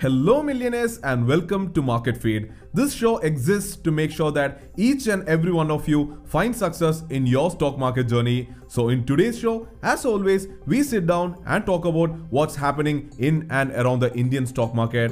Hello, 0.00 0.44
millionaires, 0.44 0.98
and 0.98 1.26
welcome 1.26 1.72
to 1.72 1.82
Market 1.82 2.16
Feed. 2.16 2.52
This 2.72 2.94
show 2.94 3.16
exists 3.18 3.74
to 3.78 3.90
make 3.90 4.12
sure 4.12 4.30
that 4.30 4.60
each 4.76 5.08
and 5.08 5.28
every 5.28 5.50
one 5.50 5.72
of 5.72 5.88
you 5.88 6.22
find 6.24 6.54
success 6.54 7.02
in 7.10 7.26
your 7.26 7.50
stock 7.50 7.76
market 7.76 8.04
journey. 8.04 8.48
So, 8.68 8.90
in 8.90 9.04
today's 9.04 9.40
show, 9.40 9.66
as 9.82 10.06
always, 10.06 10.46
we 10.66 10.84
sit 10.84 11.08
down 11.08 11.42
and 11.46 11.66
talk 11.66 11.84
about 11.84 12.10
what's 12.30 12.54
happening 12.54 13.10
in 13.18 13.48
and 13.50 13.72
around 13.72 13.98
the 13.98 14.14
Indian 14.14 14.46
stock 14.46 14.72
market. 14.72 15.10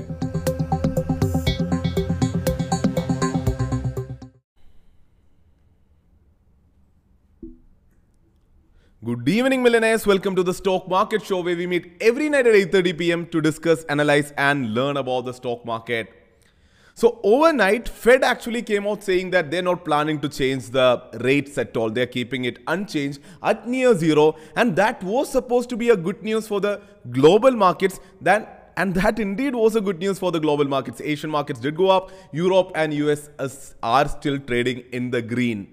Good 9.06 9.28
evening, 9.28 9.62
millionaires. 9.62 10.04
Welcome 10.04 10.34
to 10.34 10.42
the 10.42 10.52
Stock 10.52 10.88
Market 10.88 11.24
Show, 11.24 11.40
where 11.40 11.54
we 11.56 11.64
meet 11.68 11.92
every 12.00 12.28
night 12.28 12.44
at 12.44 12.56
8:30 12.56 12.98
p.m. 13.00 13.20
to 13.34 13.40
discuss, 13.40 13.84
analyze, 13.94 14.32
and 14.44 14.74
learn 14.78 14.96
about 14.96 15.26
the 15.26 15.34
stock 15.36 15.64
market. 15.64 16.08
So 17.02 17.20
overnight, 17.32 17.88
Fed 17.88 18.24
actually 18.30 18.62
came 18.70 18.88
out 18.92 19.04
saying 19.10 19.30
that 19.36 19.52
they're 19.52 19.68
not 19.68 19.84
planning 19.84 20.18
to 20.24 20.32
change 20.38 20.70
the 20.78 20.88
rates 21.28 21.62
at 21.64 21.76
all. 21.76 21.94
They're 22.00 22.12
keeping 22.16 22.46
it 22.46 22.58
unchanged 22.74 23.20
at 23.52 23.68
near 23.76 23.94
zero, 24.02 24.26
and 24.56 24.74
that 24.82 25.06
was 25.12 25.30
supposed 25.38 25.70
to 25.76 25.80
be 25.84 25.90
a 25.90 25.96
good 26.08 26.26
news 26.30 26.48
for 26.48 26.60
the 26.68 26.74
global 27.20 27.62
markets. 27.64 28.00
Then 28.32 28.48
and 28.76 29.00
that 29.02 29.24
indeed 29.28 29.62
was 29.62 29.80
a 29.84 29.86
good 29.92 30.04
news 30.08 30.18
for 30.26 30.32
the 30.32 30.44
global 30.48 30.74
markets. 30.76 31.08
Asian 31.14 31.36
markets 31.38 31.60
did 31.60 31.76
go 31.84 31.90
up. 32.00 32.10
Europe 32.44 32.72
and 32.74 33.00
US 33.04 33.30
are 33.84 34.08
still 34.18 34.44
trading 34.52 34.84
in 34.90 35.10
the 35.18 35.26
green, 35.34 35.66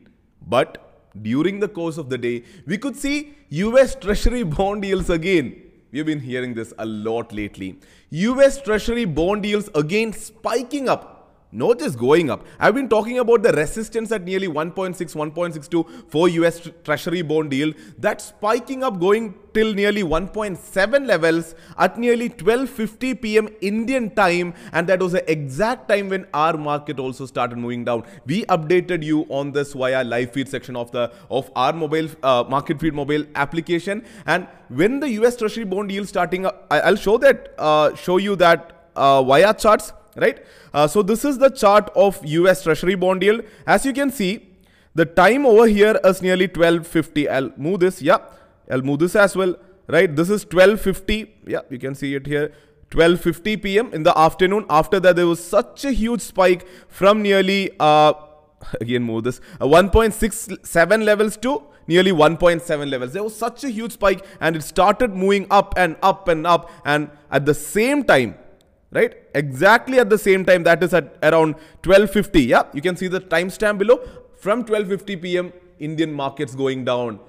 but 0.56 0.83
during 1.22 1.60
the 1.60 1.68
course 1.68 1.98
of 1.98 2.10
the 2.10 2.18
day, 2.18 2.44
we 2.66 2.78
could 2.78 2.96
see 2.96 3.34
US 3.50 3.96
Treasury 3.96 4.44
bond 4.44 4.84
yields 4.84 5.10
again. 5.10 5.62
We've 5.92 6.06
been 6.06 6.20
hearing 6.20 6.54
this 6.54 6.74
a 6.80 6.86
lot 6.86 7.32
lately. 7.32 7.80
US 8.10 8.62
Treasury 8.62 9.06
bond 9.06 9.46
yields 9.46 9.70
again 9.76 10.12
spiking 10.14 10.90
up 10.90 11.13
not 11.54 11.80
just 11.80 11.98
going 11.98 12.30
up. 12.30 12.46
I've 12.60 12.74
been 12.74 12.90
talking 12.90 13.20
about 13.20 13.44
the 13.44 13.54
resistance 13.54 14.12
at 14.12 14.24
nearly 14.24 14.48
1.6, 14.48 14.96
1.62 14.98 16.10
for 16.10 16.28
US 16.28 16.70
Treasury 16.84 17.22
bond 17.22 17.54
yield. 17.54 17.76
That's 17.98 18.26
spiking 18.26 18.84
up 18.84 19.00
going 19.00 19.36
till 19.54 19.74
nearly 19.74 20.04
1.7 20.04 21.06
levels 21.06 21.54
at 21.78 21.98
nearly 21.98 22.30
12.50 22.30 23.22
p.m. 23.22 23.50
Indian 23.62 24.10
time. 24.10 24.54
And 24.72 24.88
that 24.88 25.00
was 25.00 25.12
the 25.12 25.32
exact 25.32 25.90
time 25.90 26.10
when 26.10 26.26
our 26.34 26.58
market 26.58 27.00
also 27.00 27.26
started 27.28 27.58
moving 27.58 27.86
down. 27.86 28.04
We 28.26 28.46
updated 28.46 29.04
you 29.04 29.26
on 29.30 29.52
this 29.52 29.74
via 29.74 30.04
live 30.04 30.32
feed 30.32 30.50
section 30.50 30.76
of 30.76 30.92
the 30.92 31.12
of 31.30 31.52
our 31.56 31.74
mobile 31.74 32.10
uh, 32.24 32.44
market 32.50 32.80
feed 32.80 32.94
mobile 32.94 33.26
application. 33.36 34.04
And 34.26 34.48
when 34.70 35.00
the 35.00 35.10
US 35.22 35.36
Treasury 35.36 35.66
bond 35.66 35.92
yield 35.92 36.08
starting 36.08 36.48
up, 36.48 36.66
I'll 36.72 36.96
show 36.96 37.18
that, 37.20 37.54
uh, 37.60 37.96
show 37.96 38.18
you 38.18 38.36
that 38.38 38.90
uh, 38.96 39.22
via 39.24 39.54
charts 39.54 39.94
right? 40.16 40.44
Uh, 40.74 40.88
so 40.88 41.02
this 41.02 41.26
is 41.26 41.38
the 41.38 41.50
chart 41.50 41.90
of 41.96 42.24
US 42.26 42.64
Treasury 42.64 42.96
bond 42.96 43.24
yield. 43.24 43.44
As 43.66 43.86
you 43.86 43.94
can 43.94 44.12
see, 44.12 44.50
the 44.96 45.06
time 45.06 45.46
over 45.46 45.68
here 45.68 46.00
is 46.04 46.22
nearly 46.22 46.46
1250. 46.46 47.30
I'll 47.30 47.52
move 47.58 47.80
this. 47.80 48.02
Yeah, 48.02 48.20
I'll 48.70 48.82
move 48.82 49.00
this 49.00 49.16
as 49.16 49.36
well. 49.36 49.56
Right, 49.88 50.16
this 50.16 50.30
is 50.30 50.44
1250. 50.44 51.36
Yeah, 51.48 51.62
you 51.70 51.80
can 51.80 51.96
see 51.96 52.16
it 52.16 52.28
here. 52.28 52.54
12:50 52.92 53.64
p.m. 53.64 53.94
in 53.94 54.04
the 54.04 54.18
afternoon. 54.18 54.66
After 54.70 55.00
that, 55.00 55.16
there 55.16 55.28
was 55.28 55.44
such 55.44 55.84
a 55.84 55.92
huge 55.92 56.22
spike 56.22 56.68
from 56.88 57.24
nearly 57.24 57.72
uh, 57.80 58.14
again 58.82 59.04
move 59.04 59.24
this 59.24 59.42
uh, 59.60 59.66
1.67 59.66 61.04
levels 61.04 61.38
to 61.38 61.64
nearly 61.88 62.12
1.7 62.12 62.90
levels. 62.90 63.14
There 63.14 63.24
was 63.24 63.36
such 63.36 63.64
a 63.64 63.70
huge 63.70 63.94
spike, 63.94 64.26
and 64.40 64.56
it 64.56 64.64
started 64.64 65.16
moving 65.16 65.48
up 65.52 65.74
and 65.76 65.98
up 66.02 66.28
and 66.28 66.48
up. 66.48 66.70
And 66.86 67.10
at 67.32 67.46
the 67.46 67.54
same 67.54 68.04
time, 68.04 68.36
right? 68.94 69.16
Exactly 69.36 70.00
at 70.00 70.10
the 70.10 70.18
same 70.18 70.46
time 70.46 70.64
that 70.64 70.84
is 70.84 70.94
at 70.94 71.18
around 71.24 71.54
1250 71.84 72.44
yeah? 72.44 72.64
You 72.74 72.82
can 72.82 72.96
see 72.96 73.08
the 73.08 73.22
timestamp 73.22 73.80
below. 73.80 73.98
From 74.36 74.60
1250 74.60 75.16
pm 75.18 75.54
indian 75.80 76.14
markets 76.14 76.54
going 76.56 76.84
down. 76.86 77.20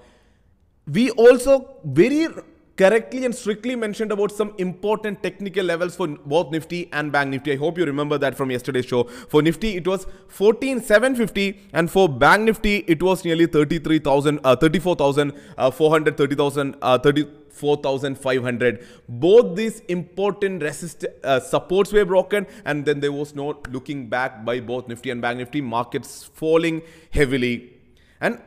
We 0.86 1.10
also 1.10 1.76
very 1.84 2.28
correctly 2.76 3.24
and 3.24 3.34
strictly 3.34 3.76
mentioned 3.76 4.12
about 4.12 4.32
some 4.32 4.52
important 4.58 5.22
technical 5.22 5.64
levels 5.64 5.96
for 5.96 6.08
both 6.08 6.50
Nifty 6.50 6.88
and 6.92 7.12
Bank 7.12 7.30
Nifty. 7.30 7.52
I 7.52 7.56
hope 7.56 7.78
you 7.78 7.84
remember 7.84 8.18
that 8.18 8.36
from 8.36 8.50
yesterday's 8.50 8.86
show. 8.86 9.04
For 9.04 9.42
Nifty, 9.42 9.76
it 9.76 9.86
was 9.86 10.06
14,750 10.28 11.60
and 11.72 11.90
for 11.90 12.08
Bank 12.08 12.42
Nifty, 12.44 12.78
it 12.88 13.02
was 13.02 13.24
nearly 13.24 13.46
33,000, 13.46 14.40
uh, 14.44 14.56
34,400, 14.56 16.14
uh, 16.14 16.16
30,000, 16.16 16.76
uh, 16.82 16.98
30, 16.98 17.26
4500 17.54 18.84
both 19.08 19.54
these 19.54 19.78
important 19.86 20.60
resist 20.60 21.06
uh, 21.22 21.38
supports 21.38 21.92
were 21.92 22.04
broken 22.04 22.46
and 22.64 22.84
then 22.84 22.98
there 22.98 23.12
was 23.12 23.32
no 23.34 23.62
looking 23.70 24.08
back 24.08 24.44
by 24.44 24.58
both 24.58 24.88
nifty 24.88 25.10
and 25.10 25.22
bank 25.22 25.38
nifty 25.38 25.60
markets 25.60 26.24
falling 26.24 26.82
heavily 27.12 27.72
and 28.20 28.40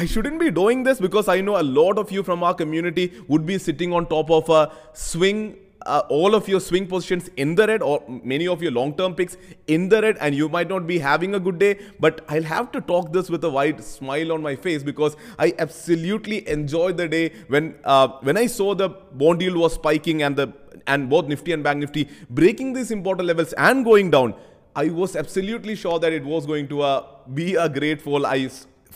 I 0.00 0.06
shouldn't 0.06 0.40
be 0.40 0.50
doing 0.50 0.82
this 0.82 0.98
because 0.98 1.28
I 1.28 1.42
know 1.42 1.60
a 1.60 1.66
lot 1.78 1.98
of 1.98 2.10
you 2.10 2.22
from 2.22 2.42
our 2.42 2.54
community 2.54 3.12
would 3.28 3.44
be 3.44 3.58
sitting 3.58 3.92
on 3.92 4.06
top 4.06 4.30
of 4.30 4.48
a 4.48 4.72
swing 4.94 5.58
uh, 5.84 6.02
all 6.08 6.34
of 6.34 6.48
your 6.48 6.60
swing 6.60 6.86
positions 6.86 7.28
in 7.36 7.54
the 7.54 7.66
red 7.66 7.82
or 7.82 8.02
many 8.32 8.48
of 8.48 8.62
your 8.62 8.72
long-term 8.72 9.14
picks 9.14 9.36
in 9.66 9.88
the 9.90 10.00
red 10.00 10.16
and 10.20 10.34
you 10.34 10.48
might 10.48 10.68
not 10.70 10.86
be 10.86 10.98
having 10.98 11.34
a 11.34 11.40
good 11.40 11.58
day 11.58 11.78
but 11.98 12.24
I'll 12.28 12.48
have 12.54 12.72
to 12.72 12.80
talk 12.80 13.12
this 13.12 13.28
with 13.28 13.44
a 13.44 13.50
wide 13.50 13.84
smile 13.84 14.32
on 14.32 14.42
my 14.42 14.56
face 14.56 14.82
because 14.82 15.16
I 15.38 15.52
absolutely 15.58 16.48
enjoyed 16.48 16.96
the 16.96 17.08
day 17.08 17.32
when 17.48 17.74
uh, 17.84 18.08
when 18.28 18.38
I 18.38 18.46
saw 18.46 18.74
the 18.74 18.88
bond 18.88 19.42
yield 19.42 19.58
was 19.58 19.74
spiking 19.74 20.22
and 20.22 20.34
the 20.34 20.50
and 20.86 21.10
both 21.10 21.26
Nifty 21.26 21.52
and 21.52 21.62
Bank 21.62 21.80
Nifty 21.80 22.08
breaking 22.30 22.72
these 22.72 22.90
important 22.90 23.26
levels 23.26 23.52
and 23.68 23.84
going 23.84 24.10
down 24.10 24.34
I 24.74 24.88
was 24.88 25.14
absolutely 25.14 25.74
sure 25.74 25.98
that 25.98 26.12
it 26.12 26.24
was 26.24 26.46
going 26.46 26.68
to 26.68 26.82
uh, 26.82 27.06
be 27.34 27.56
a 27.56 27.68
great 27.68 28.00
fall. 28.00 28.24
I 28.24 28.48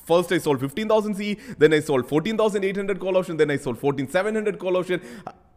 First 0.05 0.33
I 0.33 0.39
sold 0.39 0.61
15,000 0.61 1.15
C, 1.15 1.39
then 1.59 1.73
I 1.73 1.81
sold 1.81 2.09
14,800 2.09 3.01
call 3.01 3.17
option, 3.17 3.37
then 3.37 3.51
I 3.51 3.57
sold 3.57 3.79
14,700 3.79 4.59
call 4.59 4.77
option. 4.77 5.01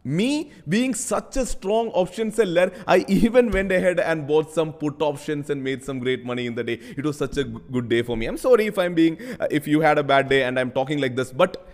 Me 0.04 0.52
being 0.68 0.94
such 0.94 1.36
a 1.36 1.44
strong 1.44 1.88
option 1.88 2.30
seller, 2.32 2.72
I 2.86 3.04
even 3.08 3.50
went 3.50 3.70
ahead 3.72 4.00
and 4.00 4.26
bought 4.26 4.50
some 4.50 4.72
put 4.72 5.02
options 5.02 5.50
and 5.50 5.62
made 5.62 5.84
some 5.84 5.98
great 5.98 6.24
money 6.24 6.46
in 6.46 6.54
the 6.54 6.64
day. 6.64 6.80
It 6.96 7.04
was 7.04 7.18
such 7.18 7.36
a 7.36 7.44
good 7.44 7.88
day 7.88 8.02
for 8.02 8.16
me. 8.16 8.26
I'm 8.26 8.38
sorry 8.38 8.66
if 8.66 8.78
I'm 8.78 8.94
being, 8.94 9.18
uh, 9.38 9.48
if 9.50 9.66
you 9.66 9.80
had 9.80 9.98
a 9.98 10.02
bad 10.02 10.28
day 10.28 10.44
and 10.44 10.58
I'm 10.58 10.70
talking 10.70 10.98
like 10.98 11.14
this, 11.14 11.30
but 11.30 11.68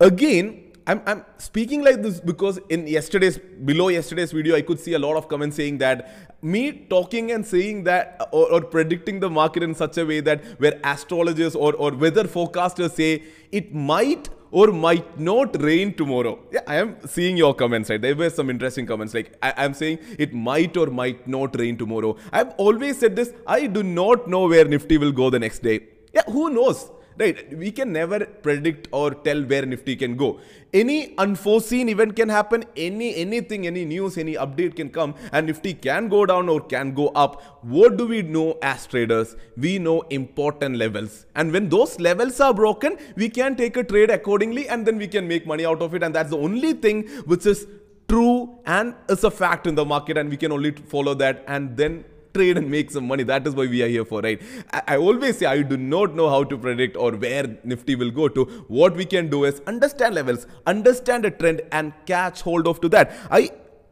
again, 0.00 0.63
I'm, 0.86 1.00
I'm 1.06 1.24
speaking 1.38 1.82
like 1.82 2.02
this 2.02 2.20
because 2.20 2.58
in 2.68 2.86
yesterday's 2.86 3.38
below 3.38 3.88
yesterday's 3.88 4.32
video 4.32 4.54
I 4.54 4.60
could 4.60 4.78
see 4.78 4.92
a 4.92 4.98
lot 4.98 5.16
of 5.16 5.28
comments 5.28 5.56
saying 5.56 5.78
that 5.78 6.42
me 6.42 6.72
talking 6.90 7.32
and 7.32 7.46
saying 7.46 7.84
that 7.84 8.28
or, 8.32 8.52
or, 8.52 8.60
predicting 8.60 9.18
the 9.18 9.30
market 9.30 9.62
in 9.62 9.74
such 9.74 9.96
a 9.96 10.04
way 10.04 10.20
that 10.20 10.44
where 10.60 10.78
astrologers 10.84 11.54
or, 11.54 11.72
or 11.74 11.92
weather 11.92 12.24
forecasters 12.24 12.90
say 12.92 13.22
it 13.50 13.74
might 13.74 14.28
or 14.50 14.68
might 14.68 15.18
not 15.18 15.60
rain 15.60 15.94
tomorrow. 15.94 16.38
Yeah, 16.52 16.60
I 16.66 16.76
am 16.76 16.96
seeing 17.06 17.36
your 17.36 17.54
comments, 17.54 17.88
right? 17.90 18.00
There 18.00 18.14
were 18.14 18.30
some 18.30 18.50
interesting 18.50 18.86
comments. 18.86 19.14
Like 19.14 19.36
I, 19.42 19.64
am 19.64 19.74
saying 19.74 19.98
it 20.18 20.34
might 20.34 20.76
or 20.76 20.86
might 20.86 21.26
not 21.26 21.58
rain 21.58 21.76
tomorrow. 21.78 22.16
I've 22.30 22.50
always 22.56 22.98
said 22.98 23.16
this. 23.16 23.32
I 23.46 23.66
do 23.66 23.82
not 23.82 24.28
know 24.28 24.46
where 24.46 24.64
Nifty 24.64 24.98
will 24.98 25.12
go 25.12 25.30
the 25.30 25.40
next 25.40 25.62
day. 25.62 25.80
Yeah, 26.12 26.22
who 26.28 26.50
knows? 26.50 26.90
Right? 27.18 27.56
We 27.56 27.70
can 27.70 27.92
never 27.92 28.24
predict 28.26 28.88
or 28.92 29.14
tell 29.14 29.42
where 29.42 29.66
nifty 29.66 29.96
can 29.96 30.16
go. 30.16 30.40
Any 30.72 31.16
unforeseen 31.18 31.88
event 31.88 32.16
can 32.16 32.28
happen. 32.28 32.64
Any 32.76 33.14
anything 33.16 33.66
any 33.66 33.84
news 33.84 34.18
any 34.18 34.34
update 34.34 34.76
can 34.76 34.90
come 34.90 35.14
and 35.32 35.46
nifty 35.46 35.74
can 35.74 36.08
go 36.08 36.26
down 36.26 36.48
or 36.48 36.60
can 36.60 36.94
go 36.94 37.08
up. 37.08 37.40
What 37.62 37.96
do 37.96 38.06
we 38.06 38.22
know 38.22 38.58
as 38.62 38.86
traders? 38.86 39.36
We 39.56 39.78
know 39.78 40.00
important 40.10 40.76
levels. 40.76 41.26
And 41.34 41.52
when 41.52 41.68
those 41.68 42.00
levels 42.00 42.40
are 42.40 42.52
broken 42.52 42.98
we 43.16 43.28
can 43.28 43.56
take 43.56 43.76
a 43.76 43.84
trade 43.84 44.10
accordingly 44.10 44.68
and 44.68 44.86
then 44.86 44.98
we 44.98 45.08
can 45.08 45.28
make 45.28 45.46
money 45.46 45.64
out 45.64 45.82
of 45.82 45.94
it. 45.94 46.02
And 46.02 46.14
that's 46.14 46.30
the 46.30 46.38
only 46.38 46.72
thing 46.72 47.06
which 47.26 47.46
is 47.46 47.66
true 48.08 48.58
and 48.66 48.94
is 49.08 49.24
a 49.24 49.30
fact 49.30 49.66
in 49.66 49.74
the 49.74 49.84
market 49.84 50.18
and 50.18 50.28
we 50.28 50.36
can 50.36 50.52
only 50.52 50.72
follow 50.72 51.14
that 51.14 51.44
and 51.46 51.76
then 51.76 52.04
trade 52.34 52.58
and 52.58 52.70
make 52.70 52.90
some 52.90 53.06
money. 53.06 53.22
That 53.22 53.46
is 53.46 53.54
why 53.54 53.66
we 53.66 53.82
are 53.82 53.88
here 53.88 54.04
for, 54.04 54.20
right? 54.20 54.40
I, 54.72 54.96
always 54.96 55.38
say 55.38 55.46
I 55.46 55.62
do 55.62 55.76
not 55.76 56.14
know 56.14 56.28
how 56.28 56.44
to 56.44 56.58
predict 56.58 56.96
or 56.96 57.12
where 57.12 57.46
Nifty 57.64 57.94
will 57.94 58.10
go 58.10 58.28
to. 58.28 58.44
What 58.68 58.96
we 58.96 59.04
can 59.04 59.28
do 59.30 59.44
is 59.44 59.60
understand 59.66 60.14
levels, 60.14 60.46
understand 60.66 61.24
a 61.24 61.30
trend 61.30 61.62
and 61.72 61.92
catch 62.06 62.42
hold 62.42 62.66
of 62.66 62.80
to 62.82 62.88
that. 62.90 63.12
I 63.30 63.50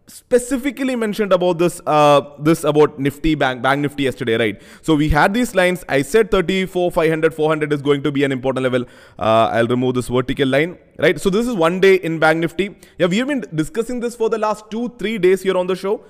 specifically 0.08 0.94
mentioned 0.96 1.32
about 1.32 1.58
this 1.58 1.80
uh, 1.86 2.20
this 2.38 2.64
about 2.64 2.98
nifty 2.98 3.34
bank 3.34 3.62
bank 3.62 3.80
nifty 3.80 4.02
yesterday 4.02 4.36
right 4.36 4.62
so 4.82 4.96
we 4.96 5.08
had 5.08 5.32
these 5.32 5.54
lines 5.54 5.84
i 5.88 6.02
said 6.02 6.30
34 6.30 6.90
500 6.90 7.32
400 7.32 7.72
is 7.72 7.80
going 7.80 8.02
to 8.02 8.10
be 8.10 8.24
an 8.24 8.32
important 8.32 8.64
level 8.64 8.84
uh, 9.18 9.48
i'll 9.52 9.68
remove 9.68 9.94
this 9.94 10.08
vertical 10.08 10.48
line 10.48 10.76
right 10.98 11.20
so 11.20 11.30
this 11.30 11.46
is 11.46 11.54
one 11.54 11.78
day 11.80 11.94
in 11.94 12.18
bank 12.18 12.40
nifty 12.40 12.74
yeah 12.98 13.06
we 13.06 13.18
have 13.18 13.28
been 13.28 13.44
discussing 13.54 14.00
this 14.00 14.16
for 14.16 14.28
the 14.28 14.38
last 14.38 14.70
two 14.72 14.88
three 14.98 15.18
days 15.18 15.40
here 15.42 15.56
on 15.56 15.68
the 15.68 15.76
show 15.76 16.02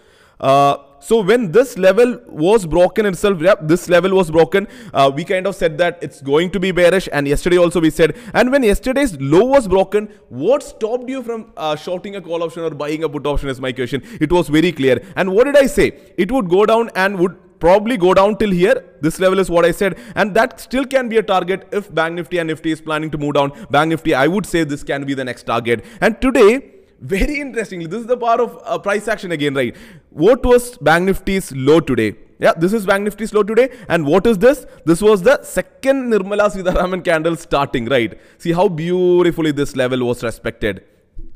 Uh, 0.42 0.76
so 0.98 1.20
when 1.20 1.50
this 1.50 1.76
level 1.76 2.20
was 2.28 2.64
broken 2.64 3.06
itself, 3.06 3.40
yeah, 3.40 3.54
this 3.60 3.88
level 3.88 4.14
was 4.14 4.30
broken. 4.30 4.68
Uh, 4.94 5.10
we 5.12 5.24
kind 5.24 5.48
of 5.48 5.56
said 5.56 5.76
that 5.78 5.98
it's 6.00 6.20
going 6.20 6.50
to 6.50 6.60
be 6.60 6.70
bearish, 6.70 7.08
and 7.12 7.26
yesterday 7.26 7.58
also 7.58 7.80
we 7.80 7.90
said. 7.90 8.16
And 8.34 8.52
when 8.52 8.62
yesterday's 8.62 9.20
low 9.20 9.44
was 9.44 9.66
broken, 9.66 10.08
what 10.28 10.62
stopped 10.62 11.08
you 11.08 11.22
from 11.22 11.52
uh, 11.56 11.74
shorting 11.74 12.16
a 12.16 12.20
call 12.20 12.42
option 12.44 12.62
or 12.62 12.70
buying 12.70 13.02
a 13.02 13.08
put 13.08 13.26
option? 13.26 13.48
Is 13.48 13.60
my 13.60 13.72
question. 13.72 14.02
It 14.20 14.30
was 14.30 14.48
very 14.48 14.70
clear. 14.70 15.04
And 15.16 15.32
what 15.32 15.44
did 15.44 15.56
I 15.56 15.66
say? 15.66 15.92
It 16.16 16.30
would 16.30 16.48
go 16.48 16.66
down 16.66 16.90
and 16.94 17.18
would 17.18 17.36
probably 17.58 17.96
go 17.96 18.14
down 18.14 18.36
till 18.38 18.50
here. 18.50 18.84
This 19.00 19.18
level 19.18 19.38
is 19.40 19.50
what 19.50 19.64
I 19.64 19.72
said. 19.72 19.98
And 20.14 20.34
that 20.34 20.60
still 20.60 20.84
can 20.84 21.08
be 21.08 21.18
a 21.18 21.22
target 21.22 21.66
if 21.72 21.92
Bank 21.92 22.14
Nifty 22.14 22.38
and 22.38 22.48
Nifty 22.48 22.70
is 22.70 22.80
planning 22.80 23.10
to 23.10 23.18
move 23.18 23.34
down. 23.34 23.52
Bank 23.70 23.90
Nifty, 23.90 24.14
I 24.14 24.28
would 24.28 24.46
say 24.46 24.64
this 24.64 24.84
can 24.84 25.04
be 25.04 25.14
the 25.14 25.24
next 25.24 25.44
target. 25.44 25.84
And 26.00 26.20
today, 26.20 26.81
very 27.02 27.40
interestingly, 27.40 27.86
this 27.86 28.00
is 28.00 28.06
the 28.06 28.16
part 28.16 28.40
of 28.40 28.58
uh, 28.64 28.78
price 28.78 29.08
action 29.08 29.32
again, 29.32 29.54
right? 29.54 29.76
What 30.10 30.44
was 30.44 30.78
Bank 30.78 31.04
Nifty's 31.04 31.52
low 31.52 31.80
today? 31.80 32.14
Yeah, 32.38 32.52
this 32.56 32.72
is 32.72 32.86
Bank 32.86 33.04
Nifty's 33.04 33.34
low 33.34 33.42
today. 33.42 33.70
And 33.88 34.06
what 34.06 34.26
is 34.26 34.38
this? 34.38 34.66
This 34.84 35.02
was 35.02 35.22
the 35.22 35.42
second 35.42 36.12
Nirmala 36.12 36.50
Sitharaman 36.50 37.04
candle 37.04 37.36
starting, 37.36 37.86
right? 37.86 38.18
See 38.38 38.52
how 38.52 38.68
beautifully 38.68 39.50
this 39.50 39.74
level 39.76 40.06
was 40.06 40.22
respected, 40.22 40.84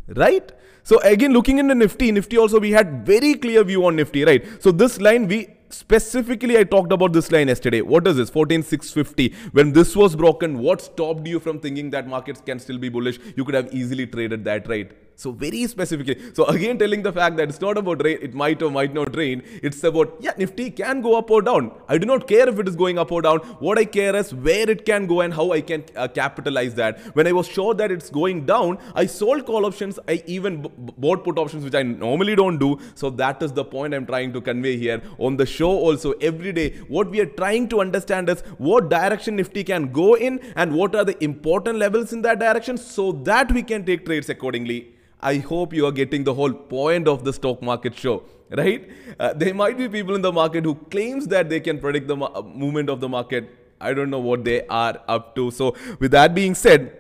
right? 0.09 0.51
So 0.85 1.01
again, 1.01 1.33
looking 1.33 1.59
into 1.59 1.75
Nifty, 1.75 2.13
Nifty 2.13 2.39
also 2.39 2.61
we 2.61 2.71
had 2.71 3.05
very 3.05 3.35
clear 3.35 3.65
view 3.65 3.85
on 3.87 3.97
Nifty, 3.97 4.25
right? 4.25 4.45
So 4.63 4.71
this 4.71 5.01
line 5.01 5.27
we 5.27 5.49
specifically 5.69 6.59
I 6.59 6.63
talked 6.63 6.93
about 6.93 7.13
this 7.13 7.33
line 7.33 7.49
yesterday. 7.49 7.81
What 7.81 8.07
is 8.07 8.17
this? 8.17 8.31
14650. 8.31 9.35
When 9.51 9.73
this 9.73 9.97
was 9.97 10.15
broken, 10.15 10.59
what 10.61 10.81
stopped 10.81 11.27
you 11.27 11.41
from 11.41 11.59
thinking 11.59 11.91
that 11.91 12.07
markets 12.07 12.41
can 12.41 12.61
still 12.61 12.79
be 12.79 12.89
bullish? 12.89 13.19
You 13.35 13.45
could 13.45 13.55
have 13.55 13.75
easily 13.75 14.07
traded 14.07 14.45
that, 14.45 14.69
right? 14.69 14.93
So 15.17 15.33
very 15.33 15.67
specifically. 15.67 16.17
So 16.35 16.45
again, 16.45 16.79
telling 16.79 17.03
the 17.03 17.13
fact 17.13 17.37
that 17.39 17.49
it's 17.49 17.61
not 17.61 17.79
about 17.79 18.05
rain, 18.05 18.19
it 18.21 18.35
might 18.35 18.63
or 18.63 18.71
might 18.71 18.93
not 18.93 19.17
rain. 19.17 19.43
It's 19.63 19.83
about, 19.83 20.15
yeah, 20.21 20.33
Nifty 20.37 20.71
can 20.71 21.01
go 21.01 21.17
up 21.17 21.31
or 21.31 21.41
down. 21.41 21.73
I 21.89 21.97
do 21.97 22.07
not 22.07 22.29
care 22.29 22.47
if 22.49 22.59
it 22.59 22.69
is 22.69 22.77
going 22.77 22.99
up 22.99 23.11
or 23.11 23.23
down. 23.23 23.39
What 23.67 23.79
I 23.79 23.87
care 23.87 24.15
is 24.15 24.35
where 24.35 24.69
it 24.69 24.85
can 24.85 25.07
go 25.07 25.23
and 25.23 25.33
how 25.33 25.53
I 25.53 25.63
can 25.63 25.85
uh, 25.97 26.09
capitalize 26.09 26.75
that. 26.75 26.99
When 27.17 27.27
I 27.27 27.33
was 27.33 27.49
sure 27.49 27.73
that 27.75 27.91
it's 27.91 28.11
going 28.11 28.45
down, 28.45 28.79
I 28.95 29.07
sold 29.07 29.47
call 29.47 29.65
options. 29.65 29.99
I 30.07 30.23
even 30.27 30.71
bought 30.99 31.25
put 31.25 31.39
options, 31.39 31.65
which 31.65 31.75
I 31.75 31.83
normally 31.83 32.37
don't 32.37 32.59
do. 32.59 32.79
So 32.95 33.09
that 33.11 33.43
is 33.43 33.53
the 33.53 33.65
point 33.65 33.95
I'm 33.95 34.05
trying 34.05 34.35
to 34.35 34.43
convey 34.43 34.77
here 34.77 35.01
on 35.19 35.39
the 35.39 35.47
show 35.47 35.71
also 35.71 36.13
every 36.21 36.53
day. 36.53 36.77
What 36.89 37.11
we 37.11 37.21
are 37.21 37.27
trying 37.27 37.69
to 37.71 37.81
understand 37.81 38.29
is 38.29 38.41
what 38.59 38.91
direction 38.91 39.37
Nifty 39.37 39.65
can 39.65 39.93
go 39.93 40.15
in 40.15 40.41
and 40.57 40.75
what 40.75 40.95
are 40.95 41.07
the 41.07 41.17
important 41.25 41.79
levels 41.79 42.13
in 42.13 42.21
that 42.21 42.39
direction 42.39 42.77
so 42.77 43.13
that 43.13 43.51
we 43.51 43.63
can 43.63 43.87
take 43.87 44.05
trades 44.05 44.29
accordingly. 44.29 44.93
I 45.21 45.37
hope 45.39 45.73
you 45.73 45.87
are 45.87 45.93
getting 45.93 46.25
the 46.25 46.35
whole 46.35 46.53
point 46.53 47.09
of 47.09 47.25
the 47.25 47.33
stock 47.33 47.63
market 47.63 47.95
show, 47.95 48.23
right? 48.51 48.89
Uh, 49.19 49.33
there 49.33 49.55
might 49.55 49.79
be 49.79 49.89
people 49.89 50.15
in 50.15 50.23
the 50.23 50.33
market 50.33 50.65
who 50.65 50.75
claims 50.75 51.27
that 51.29 51.49
they 51.49 51.61
can 51.61 51.79
predict 51.79 52.07
the 52.07 52.17
movement 52.17 52.91
of 52.91 53.01
the 53.01 53.09
market. 53.09 53.49
I 53.81 53.95
don't 53.95 54.11
know 54.11 54.21
what 54.21 54.45
they 54.45 54.67
are 54.67 55.01
up 55.09 55.35
to. 55.37 55.51
So 55.51 55.75
with 55.99 56.11
that 56.13 56.35
being 56.35 56.55
said, 56.55 56.97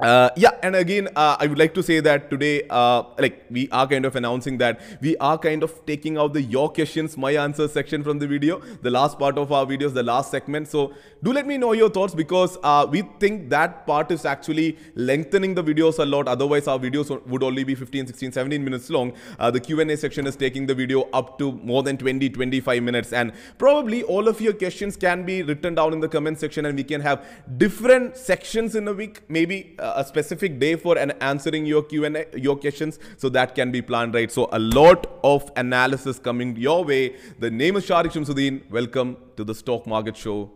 uh, 0.00 0.30
yeah, 0.36 0.52
and 0.62 0.76
again, 0.76 1.08
uh, 1.16 1.36
I 1.40 1.48
would 1.48 1.58
like 1.58 1.74
to 1.74 1.82
say 1.82 1.98
that 1.98 2.30
today, 2.30 2.62
uh, 2.70 3.02
like 3.18 3.44
we 3.50 3.68
are 3.70 3.86
kind 3.86 4.04
of 4.04 4.14
announcing 4.14 4.58
that 4.58 4.80
we 5.00 5.16
are 5.16 5.36
kind 5.36 5.64
of 5.64 5.84
taking 5.86 6.16
out 6.16 6.34
the 6.34 6.42
your 6.42 6.70
questions, 6.72 7.16
my 7.16 7.32
answers 7.32 7.72
section 7.72 8.04
from 8.04 8.20
the 8.20 8.28
video, 8.28 8.60
the 8.82 8.90
last 8.90 9.18
part 9.18 9.36
of 9.38 9.50
our 9.50 9.66
videos, 9.66 9.94
the 9.94 10.04
last 10.04 10.30
segment. 10.30 10.68
So 10.68 10.92
do 11.24 11.32
let 11.32 11.48
me 11.48 11.58
know 11.58 11.72
your 11.72 11.90
thoughts 11.90 12.14
because 12.14 12.56
uh, 12.62 12.86
we 12.88 13.02
think 13.18 13.50
that 13.50 13.88
part 13.88 14.12
is 14.12 14.24
actually 14.24 14.78
lengthening 14.94 15.56
the 15.56 15.64
videos 15.64 15.98
a 15.98 16.04
lot. 16.04 16.28
Otherwise, 16.28 16.68
our 16.68 16.78
videos 16.78 17.10
would 17.26 17.42
only 17.42 17.64
be 17.64 17.74
15, 17.74 18.06
16, 18.06 18.30
17 18.30 18.62
minutes 18.62 18.90
long. 18.90 19.12
Uh, 19.40 19.50
the 19.50 19.58
Q&A 19.58 19.96
section 19.96 20.28
is 20.28 20.36
taking 20.36 20.66
the 20.66 20.76
video 20.76 21.08
up 21.12 21.38
to 21.38 21.50
more 21.50 21.82
than 21.82 21.96
20, 21.96 22.30
25 22.30 22.82
minutes, 22.84 23.12
and 23.12 23.32
probably 23.58 24.04
all 24.04 24.28
of 24.28 24.40
your 24.40 24.52
questions 24.52 24.96
can 24.96 25.26
be 25.26 25.42
written 25.42 25.74
down 25.74 25.92
in 25.92 25.98
the 25.98 26.08
comment 26.08 26.38
section, 26.38 26.66
and 26.66 26.76
we 26.76 26.84
can 26.84 27.00
have 27.00 27.26
different 27.56 28.16
sections 28.16 28.76
in 28.76 28.86
a 28.86 28.92
week, 28.92 29.22
maybe. 29.28 29.74
A 29.96 30.04
specific 30.04 30.58
day 30.58 30.76
for 30.76 30.98
an 30.98 31.12
answering 31.20 31.66
your 31.66 31.82
Q&A, 31.82 32.26
your 32.36 32.56
questions. 32.56 32.98
So 33.16 33.28
that 33.30 33.54
can 33.54 33.70
be 33.70 33.82
planned, 33.82 34.14
right? 34.14 34.30
So 34.30 34.48
a 34.52 34.58
lot 34.58 35.18
of 35.24 35.50
analysis 35.56 36.18
coming 36.18 36.56
your 36.56 36.84
way. 36.84 37.16
The 37.38 37.50
name 37.50 37.76
is 37.76 37.86
Sharique 37.86 38.12
Samsudheen. 38.12 38.70
Welcome 38.70 39.16
to 39.36 39.44
the 39.44 39.54
Stock 39.54 39.86
Market 39.86 40.16
Show. 40.16 40.50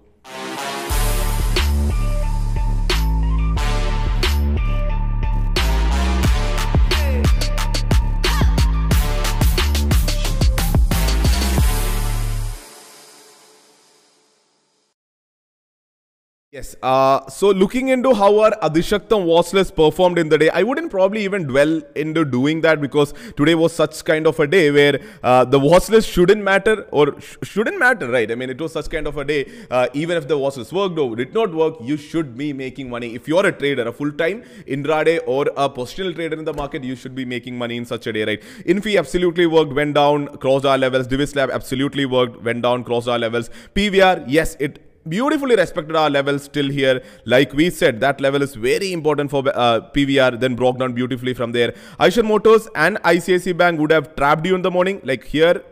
Yes. 16.53 16.77
Uh, 16.83 17.27
so 17.31 17.49
looking 17.49 17.89
into 17.89 18.13
how 18.13 18.39
our 18.39 18.51
Adishaktam 18.63 19.25
watch 19.25 19.53
performed 19.75 20.19
in 20.19 20.29
the 20.29 20.37
day, 20.37 20.51
I 20.51 20.63
wouldn't 20.63 20.91
probably 20.91 21.25
even 21.25 21.47
dwell 21.47 21.81
into 21.97 22.27
doing 22.27 22.61
that 22.61 22.79
because 22.79 23.15
today 23.39 23.55
was 23.55 23.73
such 23.73 24.05
kind 24.05 24.27
of 24.27 24.39
a 24.39 24.47
day 24.47 24.71
where 24.71 25.01
uh, 25.23 25.47
the 25.47 25.59
watch 25.59 25.89
shouldn't 26.05 26.45
matter 26.45 26.87
or 26.91 27.19
sh 27.23 27.37
shouldn't 27.43 27.79
matter, 27.79 28.07
right? 28.07 28.31
I 28.31 28.35
mean, 28.35 28.51
it 28.51 28.61
was 28.61 28.75
such 28.75 28.91
kind 28.91 29.07
of 29.07 29.17
a 29.17 29.25
day. 29.25 29.51
Uh, 29.71 29.87
even 29.95 30.19
if 30.19 30.29
the 30.29 30.37
watch 30.37 30.59
worked 30.73 30.99
or 30.99 31.17
did 31.17 31.33
not 31.33 31.55
work, 31.55 31.77
you 31.81 31.97
should 31.97 32.37
be 32.37 32.53
making 32.53 32.91
money. 32.91 33.15
If 33.15 33.27
you're 33.27 33.47
a 33.47 33.53
trader, 33.53 33.89
a 33.89 33.93
full-time 33.93 34.43
intraday 34.69 35.21
or 35.27 35.47
a 35.57 35.71
positional 35.71 36.15
trader 36.15 36.37
in 36.37 36.45
the 36.45 36.53
market, 36.53 36.85
you 36.85 36.97
should 36.97 37.15
be 37.15 37.25
making 37.25 37.57
money 37.57 37.79
in 37.79 37.87
such 37.87 38.07
a 38.07 38.13
day, 38.13 38.25
right? 38.25 38.43
Infy 38.67 38.99
absolutely 38.99 39.47
worked, 39.47 39.73
went 39.73 39.95
down, 39.95 40.29
crossed 40.37 40.67
our 40.67 40.77
levels. 40.77 41.09
Divis 41.09 41.35
Lab 41.35 41.51
absolutely 41.51 42.05
worked, 42.05 42.43
went 42.43 42.61
down, 42.61 42.85
crossed 42.85 43.09
our 43.09 43.19
levels. 43.19 43.49
PVR, 43.75 44.27
yes, 44.29 44.55
it 44.61 44.92
beautifully 45.09 45.57
respected 45.57 45.97
our 45.97 46.11
levels 46.11 46.45
still 46.45 46.69
here. 46.69 47.03
Like 47.25 47.53
we 47.53 47.71
said, 47.71 48.01
that 48.01 48.21
level 48.21 48.43
is 48.43 48.55
very 48.55 48.93
important 48.93 49.31
for 49.31 49.43
uh, 49.55 49.81
PVR, 49.95 50.39
then 50.39 50.55
broke 50.55 50.79
down 50.79 50.93
beautifully 50.93 51.35
from 51.35 51.53
there. 51.53 51.73
Eicher 52.01 52.25
Motors 52.25 52.69
and 52.75 52.97
ICICI 53.03 53.57
Bank 53.57 53.81
would 53.81 53.91
have 53.91 54.15
trapped 54.17 54.47
you 54.47 54.55
in 54.55 54.63
the 54.63 54.71
morning, 54.71 55.01
like 55.05 55.25
here. 55.25 55.63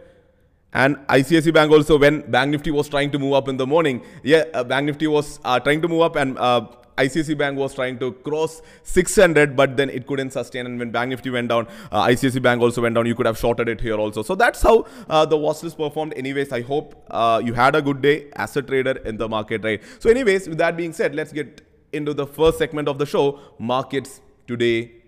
And 0.72 0.96
ICICI 1.08 1.52
Bank 1.52 1.72
also, 1.72 1.98
when 1.98 2.30
Bank 2.30 2.50
Nifty 2.50 2.70
was 2.70 2.88
trying 2.88 3.10
to 3.10 3.18
move 3.18 3.32
up 3.34 3.48
in 3.48 3.56
the 3.56 3.66
morning, 3.66 4.02
yeah, 4.22 4.44
uh, 4.54 4.62
Bank 4.62 4.86
Nifty 4.86 5.06
was 5.06 5.40
uh, 5.44 5.58
trying 5.58 5.82
to 5.82 5.88
move 5.88 6.02
up 6.02 6.16
and 6.16 6.38
uh, 6.38 6.66
ICICI 6.98 7.36
Bank 7.36 7.58
was 7.58 7.74
trying 7.74 7.98
to 7.98 8.12
cross 8.12 8.62
600, 8.82 9.56
but 9.56 9.76
then 9.76 9.90
it 9.90 10.06
couldn't 10.06 10.30
sustain. 10.30 10.66
And 10.66 10.78
when 10.78 10.90
Bank 10.90 11.10
Nifty 11.10 11.30
went 11.30 11.48
down, 11.48 11.66
uh, 11.90 12.14
Bank 12.42 12.60
also 12.62 12.82
went 12.82 12.94
down. 12.94 13.06
You 13.06 13.14
could 13.14 13.26
have 13.26 13.38
shorted 13.38 13.68
it 13.68 13.80
here 13.80 13.96
also. 13.96 14.22
So 14.22 14.34
that's 14.34 14.62
how 14.62 14.86
uh, 15.08 15.24
the 15.24 15.36
watch 15.36 15.62
list 15.62 15.76
performed. 15.76 16.14
Anyways, 16.16 16.52
I 16.52 16.62
hope 16.62 17.02
uh, 17.10 17.40
you 17.44 17.54
had 17.54 17.74
a 17.74 17.82
good 17.82 18.02
day 18.02 18.28
as 18.34 18.56
a 18.56 18.62
trader 18.62 18.92
in 19.04 19.16
the 19.16 19.28
market, 19.28 19.64
right? 19.64 19.82
So 19.98 20.10
anyways, 20.10 20.48
with 20.48 20.58
that 20.58 20.76
being 20.76 20.92
said, 20.92 21.14
let's 21.14 21.32
get 21.32 21.62
into 21.92 22.14
the 22.14 22.26
first 22.26 22.58
segment 22.58 22.88
of 22.88 22.98
the 22.98 23.06
show, 23.06 23.40
markets 23.58 24.20
today 24.46 24.99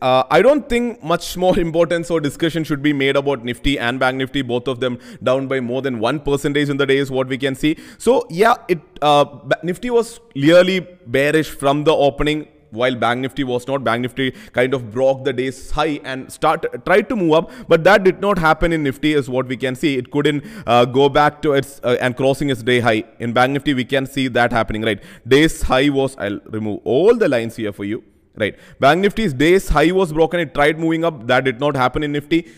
Uh, 0.00 0.24
I 0.30 0.42
don't 0.42 0.68
think 0.68 1.02
much 1.02 1.36
more 1.36 1.58
importance 1.66 2.10
or 2.10 2.20
discussion 2.20 2.64
should 2.64 2.82
be 2.82 2.92
made 2.92 3.16
about 3.16 3.44
Nifty 3.44 3.78
and 3.78 3.98
Bank 3.98 4.16
Nifty, 4.16 4.42
both 4.42 4.68
of 4.68 4.80
them 4.80 4.98
down 5.22 5.48
by 5.48 5.60
more 5.60 5.82
than 5.82 5.98
one 5.98 6.20
percentage 6.20 6.68
in 6.68 6.76
the 6.76 6.86
day 6.86 6.98
is 6.98 7.10
what 7.10 7.28
we 7.28 7.38
can 7.38 7.54
see. 7.54 7.76
So 7.98 8.26
yeah, 8.30 8.54
it 8.68 8.80
uh, 9.02 9.24
Nifty 9.62 9.90
was 9.90 10.20
clearly 10.32 10.80
bearish 11.06 11.50
from 11.50 11.84
the 11.84 11.92
opening 11.92 12.48
while 12.70 12.94
Bank 12.94 13.20
Nifty 13.20 13.44
was 13.44 13.66
not. 13.66 13.84
Bank 13.84 14.02
Nifty 14.02 14.30
kind 14.52 14.74
of 14.74 14.90
broke 14.92 15.24
the 15.24 15.32
day's 15.32 15.70
high 15.70 16.00
and 16.04 16.32
start 16.32 16.64
tried 16.84 17.08
to 17.08 17.16
move 17.16 17.32
up, 17.32 17.50
but 17.68 17.84
that 17.84 18.04
did 18.04 18.20
not 18.20 18.38
happen 18.38 18.72
in 18.72 18.82
Nifty 18.82 19.12
is 19.14 19.28
what 19.28 19.46
we 19.46 19.56
can 19.56 19.74
see. 19.74 19.96
It 19.96 20.10
couldn't 20.10 20.44
uh, 20.66 20.84
go 20.84 21.08
back 21.08 21.42
to 21.42 21.52
its 21.52 21.80
uh, 21.82 21.96
and 22.00 22.16
crossing 22.16 22.50
its 22.50 22.62
day 22.62 22.80
high. 22.80 23.04
In 23.18 23.32
Bank 23.32 23.52
Nifty, 23.52 23.74
we 23.74 23.84
can 23.84 24.06
see 24.06 24.28
that 24.28 24.52
happening, 24.52 24.82
right? 24.82 25.02
Day's 25.26 25.62
high 25.62 25.88
was, 25.88 26.16
I'll 26.18 26.40
remove 26.46 26.80
all 26.84 27.16
the 27.16 27.28
lines 27.28 27.56
here 27.56 27.72
for 27.72 27.84
you 27.84 28.04
right? 28.36 28.58
Bank 28.78 29.00
Nifty's 29.00 29.32
day's 29.32 29.68
high 29.68 29.90
was 29.92 30.12
broken. 30.12 30.40
It 30.40 30.54
tried 30.54 30.78
moving 30.78 31.04
up. 31.04 31.26
That 31.26 31.44
did 31.44 31.60
not 31.60 31.76
happen 31.76 32.02
in 32.02 32.12
Nifty. 32.12 32.50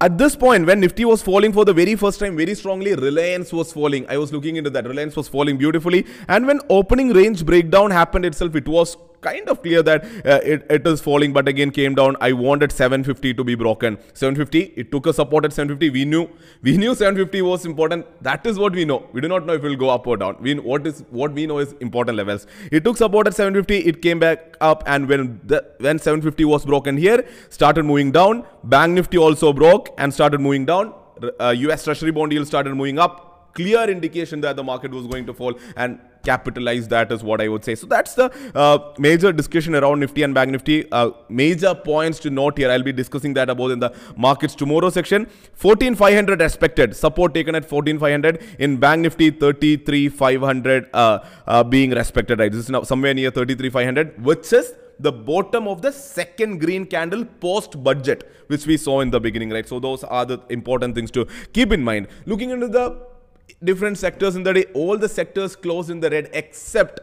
At 0.00 0.18
this 0.18 0.36
point, 0.36 0.66
when 0.66 0.80
Nifty 0.80 1.04
was 1.04 1.22
falling 1.22 1.52
for 1.52 1.64
the 1.64 1.72
very 1.72 1.94
first 1.94 2.20
time 2.20 2.36
very 2.36 2.54
strongly, 2.54 2.94
Reliance 2.94 3.52
was 3.52 3.72
falling. 3.72 4.06
I 4.08 4.18
was 4.18 4.32
looking 4.32 4.56
into 4.56 4.68
that. 4.70 4.86
Reliance 4.86 5.16
was 5.16 5.28
falling 5.28 5.56
beautifully. 5.56 6.04
And 6.28 6.46
when 6.46 6.60
opening 6.68 7.10
range 7.10 7.46
breakdown 7.46 7.90
happened 7.90 8.26
itself, 8.26 8.54
it 8.56 8.68
was 8.68 8.96
kind 9.26 9.48
of 9.48 9.62
clear 9.62 9.82
that 9.82 10.04
uh, 10.04 10.40
it, 10.52 10.66
it 10.70 10.86
is 10.86 11.00
falling, 11.00 11.32
but 11.32 11.48
again 11.48 11.70
came 11.70 11.94
down. 11.94 12.16
I 12.20 12.32
wanted 12.32 12.72
750 12.72 13.34
to 13.34 13.44
be 13.44 13.54
broken. 13.54 13.98
750, 14.12 14.74
it 14.82 14.92
took 14.92 15.06
a 15.06 15.12
support 15.12 15.44
at 15.44 15.52
750. 15.52 15.90
We 15.90 16.04
knew, 16.04 16.28
we 16.62 16.76
knew 16.76 16.94
750 16.94 17.42
was 17.42 17.66
important. 17.66 18.06
That 18.22 18.46
is 18.46 18.58
what 18.58 18.72
we 18.72 18.84
know. 18.84 19.06
We 19.12 19.20
do 19.20 19.28
not 19.28 19.46
know 19.46 19.54
if 19.54 19.64
it 19.64 19.68
will 19.68 19.76
go 19.84 19.90
up 19.90 20.06
or 20.06 20.16
down. 20.16 20.36
We, 20.40 20.54
what 20.54 20.86
is 20.86 21.04
what 21.10 21.32
we 21.32 21.46
know 21.46 21.58
is 21.58 21.74
important 21.80 22.16
levels. 22.16 22.46
It 22.70 22.84
took 22.84 22.96
support 22.96 23.26
at 23.26 23.34
750. 23.34 23.88
It 23.88 24.02
came 24.02 24.18
back 24.18 24.56
up, 24.60 24.82
and 24.86 25.08
when 25.08 25.40
the, 25.44 25.64
when 25.78 25.98
750 25.98 26.44
was 26.44 26.64
broken 26.64 26.96
here, 26.96 27.26
started 27.48 27.84
moving 27.84 28.12
down. 28.12 28.44
Bank 28.64 28.94
Nifty 28.94 29.18
also 29.18 29.52
broke 29.52 29.94
and 29.98 30.12
started 30.12 30.40
moving 30.40 30.66
down. 30.66 30.94
Uh, 31.40 31.54
US 31.68 31.84
Treasury 31.84 32.10
bond 32.10 32.32
yield 32.32 32.46
started 32.46 32.74
moving 32.74 32.98
up. 32.98 33.54
Clear 33.54 33.88
indication 33.88 34.40
that 34.40 34.56
the 34.56 34.64
market 34.64 34.90
was 34.90 35.06
going 35.06 35.26
to 35.26 35.32
fall 35.32 35.54
and 35.76 36.00
capitalize 36.24 36.88
that 36.88 37.12
is 37.12 37.22
what 37.22 37.40
I 37.40 37.48
would 37.48 37.64
say. 37.64 37.74
So 37.74 37.86
that's 37.86 38.14
the 38.14 38.30
uh, 38.54 38.94
major 38.98 39.32
discussion 39.32 39.74
around 39.74 40.00
Nifty 40.00 40.22
and 40.22 40.34
Bank 40.34 40.50
Nifty. 40.50 40.90
Uh, 40.90 41.10
major 41.28 41.74
points 41.74 42.18
to 42.20 42.30
note 42.30 42.58
here. 42.58 42.70
I'll 42.70 42.82
be 42.82 42.92
discussing 42.92 43.34
that 43.34 43.50
about 43.50 43.70
in 43.70 43.78
the 43.80 43.94
markets 44.16 44.54
tomorrow 44.54 44.90
section. 44.90 45.26
14,500 45.54 46.40
expected. 46.40 46.96
Support 46.96 47.34
taken 47.34 47.54
at 47.54 47.64
14,500. 47.64 48.42
In 48.58 48.78
Bank 48.78 49.02
Nifty, 49.02 49.30
33,500 49.30 50.90
uh, 50.92 51.18
uh, 51.46 51.64
being 51.64 51.90
respected. 51.90 52.38
Right, 52.38 52.50
this 52.50 52.64
is 52.64 52.70
now 52.70 52.82
somewhere 52.82 53.14
near 53.14 53.30
33,500, 53.30 54.24
which 54.24 54.52
is 54.52 54.74
the 54.98 55.12
bottom 55.12 55.66
of 55.66 55.82
the 55.82 55.90
second 55.90 56.58
green 56.58 56.86
candle 56.86 57.24
post 57.40 57.82
budget 57.82 58.30
which 58.46 58.66
we 58.66 58.76
saw 58.76 59.00
in 59.00 59.10
the 59.10 59.20
beginning 59.20 59.50
right 59.50 59.68
so 59.68 59.80
those 59.80 60.04
are 60.04 60.24
the 60.24 60.38
important 60.50 60.94
things 60.94 61.10
to 61.10 61.26
keep 61.52 61.72
in 61.72 61.82
mind 61.82 62.06
looking 62.26 62.50
into 62.50 62.68
the 62.68 62.96
different 63.62 63.98
sectors 63.98 64.36
in 64.36 64.42
the 64.42 64.52
day 64.52 64.64
all 64.74 64.96
the 64.96 65.08
sectors 65.08 65.56
closed 65.56 65.90
in 65.90 66.00
the 66.00 66.10
red 66.10 66.28
except 66.32 67.00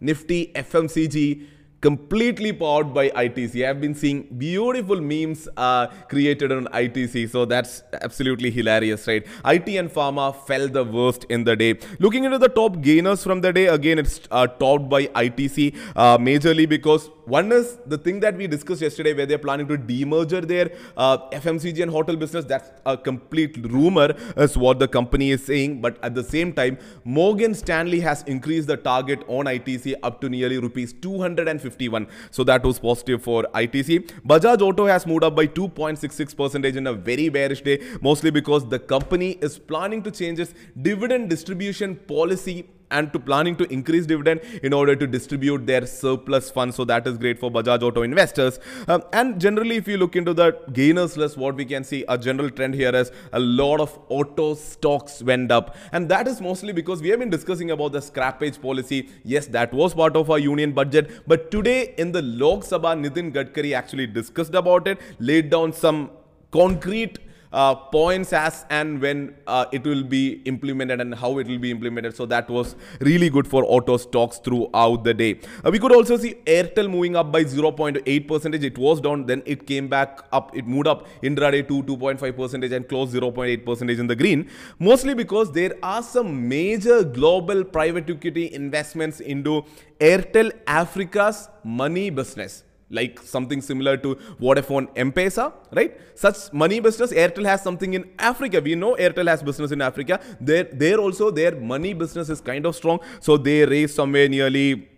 nifty 0.00 0.52
fmcg 0.54 1.46
completely 1.84 2.50
powered 2.60 2.94
by 2.94 3.10
ITC. 3.10 3.62
I've 3.68 3.80
been 3.80 3.94
seeing 3.94 4.22
beautiful 4.42 5.00
memes 5.10 5.46
uh, 5.54 5.88
created 6.12 6.50
on 6.50 6.66
ITC, 6.82 7.28
so 7.30 7.44
that's 7.44 7.82
absolutely 8.00 8.50
hilarious, 8.50 9.06
right? 9.06 9.26
IT 9.44 9.68
and 9.80 9.90
pharma 9.96 10.28
fell 10.46 10.66
the 10.66 10.82
worst 10.82 11.26
in 11.28 11.44
the 11.44 11.54
day. 11.54 11.72
Looking 11.98 12.24
into 12.24 12.38
the 12.38 12.48
top 12.48 12.80
gainers 12.80 13.22
from 13.22 13.42
the 13.42 13.52
day, 13.52 13.66
again, 13.66 13.98
it's 13.98 14.20
uh, 14.30 14.46
topped 14.46 14.88
by 14.88 15.02
ITC, 15.24 15.76
uh, 15.94 16.16
majorly 16.16 16.66
because 16.66 17.10
one 17.26 17.52
is 17.52 17.78
the 17.86 17.96
thing 17.96 18.20
that 18.20 18.36
we 18.36 18.46
discussed 18.46 18.82
yesterday 18.82 19.14
where 19.14 19.26
they're 19.26 19.38
planning 19.38 19.66
to 19.68 19.78
demerger 19.78 20.46
their 20.46 20.70
uh, 20.96 21.18
FMCG 21.30 21.82
and 21.82 21.90
hotel 21.90 22.16
business. 22.16 22.44
That's 22.44 22.70
a 22.84 22.96
complete 22.96 23.56
rumor 23.70 24.14
is 24.36 24.56
what 24.58 24.78
the 24.78 24.88
company 24.88 25.30
is 25.30 25.44
saying. 25.44 25.80
But 25.80 25.98
at 26.02 26.14
the 26.14 26.24
same 26.24 26.52
time, 26.52 26.78
Morgan 27.04 27.54
Stanley 27.54 28.00
has 28.00 28.22
increased 28.24 28.68
the 28.68 28.76
target 28.76 29.22
on 29.28 29.46
ITC 29.46 29.94
up 30.02 30.20
to 30.20 30.28
nearly 30.28 30.58
rupees 30.58 30.92
251. 30.92 32.06
So 32.30 32.44
that 32.44 32.62
was 32.62 32.78
positive 32.78 33.22
for 33.22 33.44
ITC. 33.54 34.10
Bajaj 34.26 34.60
Auto 34.60 34.86
has 34.86 35.06
moved 35.06 35.24
up 35.24 35.34
by 35.34 35.46
2.66% 35.46 36.76
in 36.76 36.86
a 36.86 36.92
very 36.92 37.28
bearish 37.28 37.62
day, 37.62 37.82
mostly 38.00 38.30
because 38.30 38.68
the 38.68 38.78
company 38.78 39.32
is 39.40 39.58
planning 39.58 40.02
to 40.02 40.10
change 40.10 40.38
its 40.38 40.54
dividend 40.80 41.30
distribution 41.30 41.96
policy 41.96 42.66
and 42.98 43.12
to 43.12 43.18
planning 43.28 43.56
to 43.60 43.70
increase 43.76 44.06
dividend 44.06 44.40
in 44.62 44.72
order 44.72 44.96
to 45.02 45.06
distribute 45.06 45.66
their 45.66 45.86
surplus 45.86 46.50
funds. 46.50 46.76
So 46.76 46.84
that 46.92 47.06
is 47.06 47.18
great 47.18 47.38
for 47.38 47.50
Bajaj 47.50 47.82
Auto 47.82 48.02
investors. 48.02 48.58
Um, 48.88 49.02
and 49.12 49.40
generally, 49.40 49.76
if 49.76 49.88
you 49.88 49.96
look 49.96 50.16
into 50.16 50.34
the 50.34 50.48
gainers 50.72 51.16
list, 51.16 51.36
what 51.36 51.56
we 51.56 51.64
can 51.64 51.84
see 51.84 52.04
a 52.08 52.16
general 52.16 52.50
trend 52.50 52.74
here 52.74 52.94
is 53.02 53.12
a 53.32 53.40
lot 53.40 53.80
of 53.80 53.98
auto 54.08 54.54
stocks 54.54 55.22
went 55.22 55.50
up. 55.50 55.76
And 55.92 56.08
that 56.08 56.28
is 56.28 56.40
mostly 56.40 56.72
because 56.72 57.02
we 57.02 57.08
have 57.10 57.20
been 57.20 57.30
discussing 57.30 57.70
about 57.70 57.92
the 57.92 58.00
scrappage 58.00 58.60
policy. 58.60 59.08
Yes, 59.24 59.46
that 59.58 59.72
was 59.72 59.94
part 59.94 60.16
of 60.16 60.30
our 60.30 60.38
union 60.38 60.72
budget. 60.72 61.10
But 61.26 61.50
today 61.50 61.94
in 61.98 62.12
the 62.12 62.22
Lok 62.22 62.60
Sabha, 62.60 62.94
Nitin 63.04 63.32
Gadkari 63.32 63.74
actually 63.74 64.06
discussed 64.06 64.54
about 64.54 64.88
it, 64.88 65.00
laid 65.18 65.50
down 65.50 65.72
some 65.72 66.10
concrete 66.50 67.18
uh, 67.54 67.74
points 67.74 68.32
as 68.32 68.66
and 68.68 69.00
when 69.00 69.34
uh, 69.46 69.64
it 69.72 69.84
will 69.84 70.02
be 70.02 70.42
implemented 70.52 71.00
and 71.00 71.14
how 71.14 71.38
it 71.38 71.46
will 71.46 71.58
be 71.58 71.70
implemented. 71.70 72.16
So 72.16 72.26
that 72.26 72.50
was 72.50 72.74
really 73.00 73.30
good 73.30 73.46
for 73.46 73.64
auto 73.64 73.96
stocks 73.96 74.38
throughout 74.38 75.04
the 75.04 75.14
day. 75.14 75.38
Uh, 75.64 75.70
we 75.70 75.78
could 75.78 75.92
also 75.92 76.16
see 76.16 76.34
Airtel 76.46 76.90
moving 76.90 77.16
up 77.16 77.30
by 77.30 77.44
0.8 77.44 78.28
percentage. 78.28 78.64
It 78.64 78.76
was 78.76 79.00
down, 79.00 79.26
then 79.26 79.42
it 79.46 79.66
came 79.66 79.88
back 79.88 80.24
up. 80.32 80.54
It 80.56 80.66
moved 80.66 80.88
up 80.88 81.06
intraday 81.22 81.66
to 81.68 81.82
2.5 81.84 82.36
percentage 82.36 82.72
and 82.72 82.88
closed 82.88 83.14
0.8 83.14 83.64
percentage 83.64 84.00
in 84.00 84.08
the 84.08 84.16
green. 84.16 84.50
Mostly 84.78 85.14
because 85.14 85.52
there 85.52 85.74
are 85.82 86.02
some 86.02 86.48
major 86.48 87.04
global 87.04 87.64
private 87.64 88.10
equity 88.10 88.52
investments 88.52 89.20
into 89.20 89.64
Airtel 90.00 90.52
Africa's 90.66 91.48
money 91.62 92.10
business 92.10 92.64
like 92.90 93.20
something 93.20 93.60
similar 93.60 93.96
to 93.96 94.14
Vodafone 94.40 94.88
M-Pesa, 94.96 95.52
right? 95.72 95.98
Such 96.14 96.52
money 96.52 96.80
business, 96.80 97.12
Airtel 97.12 97.44
has 97.46 97.62
something 97.62 97.94
in 97.94 98.10
Africa. 98.18 98.60
We 98.60 98.74
know 98.74 98.94
Airtel 98.96 99.28
has 99.28 99.42
business 99.42 99.72
in 99.72 99.80
Africa. 99.80 100.20
There, 100.40 100.64
there 100.64 100.98
also 100.98 101.30
their 101.30 101.54
money 101.56 101.94
business 101.94 102.28
is 102.28 102.40
kind 102.40 102.66
of 102.66 102.76
strong. 102.76 103.00
So 103.20 103.36
they 103.36 103.64
raised 103.64 103.94
somewhere 103.94 104.28
nearly 104.28 104.88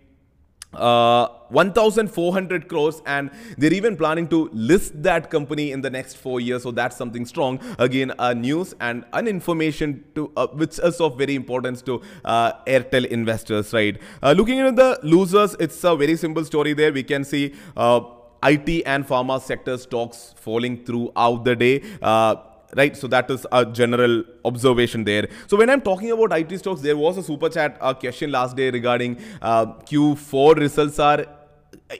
uh, 0.73 1.27
1400 1.49 2.67
crores 2.67 3.01
and 3.05 3.31
they're 3.57 3.73
even 3.73 3.95
planning 3.95 4.27
to 4.27 4.49
list 4.53 5.01
that 5.01 5.29
company 5.29 5.71
in 5.71 5.81
the 5.81 5.89
next 5.89 6.15
four 6.15 6.39
years. 6.39 6.63
So 6.63 6.71
that's 6.71 6.97
something 6.97 7.25
strong. 7.25 7.59
Again 7.79 8.13
uh, 8.19 8.33
news 8.33 8.75
and 8.79 9.05
an 9.13 9.27
information 9.27 10.03
to 10.15 10.31
uh, 10.35 10.47
which 10.47 10.79
is 10.79 10.99
of 11.01 11.17
very 11.17 11.35
importance 11.35 11.81
to 11.83 12.01
uh, 12.25 12.53
airtel 12.65 13.05
investors 13.05 13.73
right? 13.73 13.99
Uh, 14.21 14.33
looking 14.33 14.57
into 14.57 14.71
the 14.71 14.99
losers 15.03 15.55
it's 15.59 15.83
a 15.83 15.95
very 15.95 16.15
simple 16.15 16.43
story 16.43 16.73
there. 16.73 16.91
We 16.91 17.03
can 17.03 17.23
see 17.23 17.55
uh, 17.75 18.01
IT 18.43 18.83
and 18.85 19.07
pharma 19.07 19.41
sector 19.41 19.77
stocks 19.77 20.35
falling 20.37 20.85
throughout 20.85 21.43
the 21.43 21.55
day 21.55 21.81
right? 22.75 22.95
So 22.95 23.07
that 23.07 23.29
is 23.31 23.45
a 23.51 23.65
general 23.65 24.23
observation 24.45 25.03
there. 25.03 25.27
So 25.47 25.57
when 25.57 25.69
I'm 25.69 25.81
talking 25.81 26.11
about 26.11 26.37
IT 26.37 26.57
stocks, 26.59 26.81
there 26.81 26.97
was 26.97 27.17
a 27.17 27.23
super 27.23 27.49
chat 27.49 27.77
a 27.81 27.95
question 27.95 28.31
last 28.31 28.55
day 28.55 28.69
regarding 28.71 29.19
uh, 29.41 29.65
Q4 29.65 30.55
results 30.57 30.99
are 30.99 31.25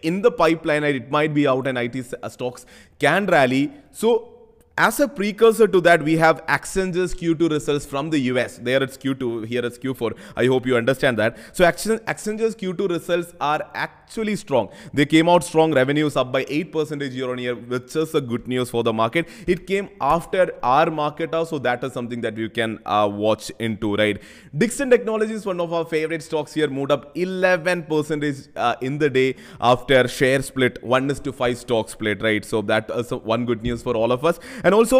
in 0.02 0.22
the 0.22 0.32
pipeline 0.32 0.84
it 0.84 1.10
might 1.10 1.34
be 1.34 1.48
out 1.48 1.68
and 1.68 1.78
IT 1.78 2.06
stocks 2.30 2.66
can 3.00 3.26
rally. 3.26 3.72
So 3.92 4.37
as 4.78 5.00
a 5.00 5.08
precursor 5.08 5.68
to 5.68 5.82
that, 5.82 6.04
we 6.04 6.18
have 6.18 6.46
Accenture's 6.48 7.16
Q2 7.16 7.50
results 7.50 7.86
from 7.86 8.12
the 8.12 8.20
US. 8.32 8.58
There 8.58 8.82
it's 8.84 8.96
Q2, 8.96 9.48
here 9.48 9.66
it's 9.66 9.78
Q4. 9.80 10.16
I 10.36 10.46
hope 10.46 10.68
you 10.68 10.78
understand 10.78 11.18
that. 11.18 11.38
So 11.54 11.66
Accenture's 11.66 12.56
Q2 12.56 12.90
results 12.90 13.34
are 13.42 13.68
actually 13.74 14.36
strong. 14.36 14.70
They 14.94 15.08
came 15.08 15.30
out 15.30 15.44
strong, 15.44 15.74
revenues 15.74 16.16
up 16.16 16.32
by 16.32 16.46
8% 16.46 17.12
year 17.12 17.32
on 17.32 17.40
year, 17.40 17.56
which 17.56 17.96
is 17.96 18.14
a 18.14 18.22
good 18.22 18.48
news 18.48 18.70
for 18.70 18.84
the 18.84 18.94
market. 18.94 19.28
It 19.48 19.66
came 19.66 19.90
after 20.00 20.54
our 20.62 20.92
market 20.92 21.34
hour, 21.34 21.46
so 21.46 21.58
that 21.60 21.84
is 21.84 21.94
something 21.94 22.22
that 22.22 22.38
you 22.38 22.50
can 22.50 22.80
uh, 22.86 23.10
watch 23.12 23.52
into, 23.58 23.96
right? 23.96 24.22
Dixon 24.56 24.92
Technologies, 24.92 25.46
one 25.46 25.60
of 25.60 25.74
our 25.74 25.86
favorite 25.86 26.22
stocks 26.22 26.54
here, 26.54 26.68
moved 26.68 26.92
up 26.92 27.16
11% 27.16 28.50
uh, 28.56 28.76
in 28.82 29.00
the 29.00 29.10
day 29.10 29.36
after 29.60 30.08
share 30.08 30.44
split, 30.44 30.84
1 30.84 31.10
is 31.10 31.20
to 31.22 31.34
5 31.34 31.58
stock 31.58 31.90
split, 31.90 32.22
right? 32.22 32.46
So 32.46 32.62
that 32.64 32.92
is 32.92 33.10
one 33.10 33.46
good 33.46 33.64
news 33.64 33.82
for 33.82 33.96
all 33.96 34.12
of 34.12 34.24
us. 34.24 34.40
And 34.68 34.76
also, 34.76 35.00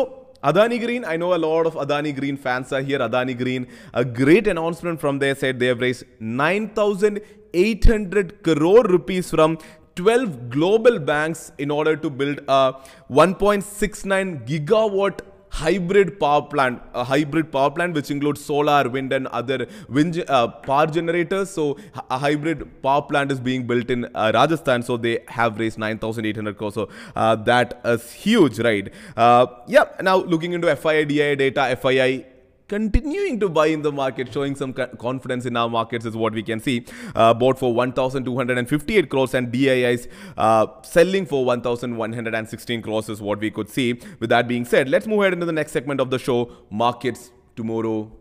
Adani 0.50 0.78
Green, 0.80 1.04
I 1.04 1.18
know 1.18 1.34
a 1.34 1.42
lot 1.46 1.66
of 1.66 1.74
Adani 1.74 2.16
Green 2.18 2.38
fans 2.38 2.72
are 2.72 2.82
here. 2.82 3.00
Adani 3.00 3.38
Green, 3.38 3.68
a 3.94 4.06
great 4.06 4.48
announcement 4.48 5.02
from 5.02 5.20
their 5.20 5.36
side. 5.36 5.60
They 5.60 5.68
have 5.68 5.82
raised 5.82 6.06
9,800 6.22 8.44
crore 8.44 8.84
rupees 8.84 9.30
from 9.30 9.58
12 9.98 10.50
global 10.50 11.00
banks 11.00 11.52
in 11.58 11.70
order 11.70 11.98
to 11.98 12.10
build 12.10 12.40
a 12.48 12.76
1.69 13.12 14.48
gigawatt 14.48 15.20
hybrid 15.58 16.20
power 16.20 16.42
plant, 16.42 16.82
a 16.94 17.04
hybrid 17.04 17.52
power 17.52 17.72
plant 17.72 17.94
which 17.94 18.12
includes 18.12 18.44
solar, 18.44 18.88
wind 18.90 19.12
and 19.12 19.28
other 19.28 19.68
wind 19.90 20.24
uh, 20.28 20.48
power 20.70 20.88
generators. 20.88 21.50
So 21.50 21.78
a 22.12 22.18
hybrid 22.18 22.82
power 22.84 23.02
plant 23.02 23.32
is 23.32 23.40
being 23.40 23.66
built 23.66 23.90
in 23.90 24.06
uh, 24.14 24.32
Rajasthan. 24.34 24.84
So 24.84 24.98
they 24.98 25.20
have 25.28 25.60
raised 25.60 25.78
9,800 25.78 26.58
crores. 26.58 26.76
So 26.76 26.90
uh, 27.16 27.36
that 27.52 27.82
is 27.86 28.12
huge, 28.14 28.60
right? 28.60 28.94
Uh, 29.16 29.48
yeah. 29.68 29.86
Now 30.02 30.18
looking 30.18 30.54
into 30.54 30.68
FII 30.76 31.06
data, 31.38 31.78
FII 31.82 32.26
continuing 32.68 33.40
to 33.40 33.50
buy 33.50 33.68
in 33.68 33.82
the 33.82 33.92
market, 33.92 34.32
showing 34.32 34.56
some 34.56 34.74
confidence 34.74 35.46
in 35.46 35.56
our 35.56 35.70
markets 35.70 36.06
is 36.06 36.16
what 36.16 36.34
we 36.34 36.44
can 36.44 36.60
see. 36.60 36.86
Uh, 37.16 37.34
bought 37.34 37.58
for 37.58 37.74
1,258 37.74 39.10
crores 39.10 39.34
and 39.34 39.52
DIIs 39.52 40.08
uh, 40.38 40.68
selling 40.84 41.26
for 41.26 41.46
1,116 41.46 42.82
crores 42.82 43.10
is 43.10 43.22
what 43.22 43.40
we 43.40 43.50
could 43.50 43.70
see. 43.70 44.00
With 44.20 44.30
that 44.30 44.48
being 44.48 44.66
said, 44.66 44.90
let's 44.90 45.08
move 45.08 45.22
ahead 45.22 45.34
into 45.34 45.46
the 45.46 45.52
next 45.52 45.72
segment 45.72 46.02
of 46.02 46.10
the 46.10 46.20
show, 46.20 46.52
Markets 46.70 47.32
Tomorrow. 47.56 48.12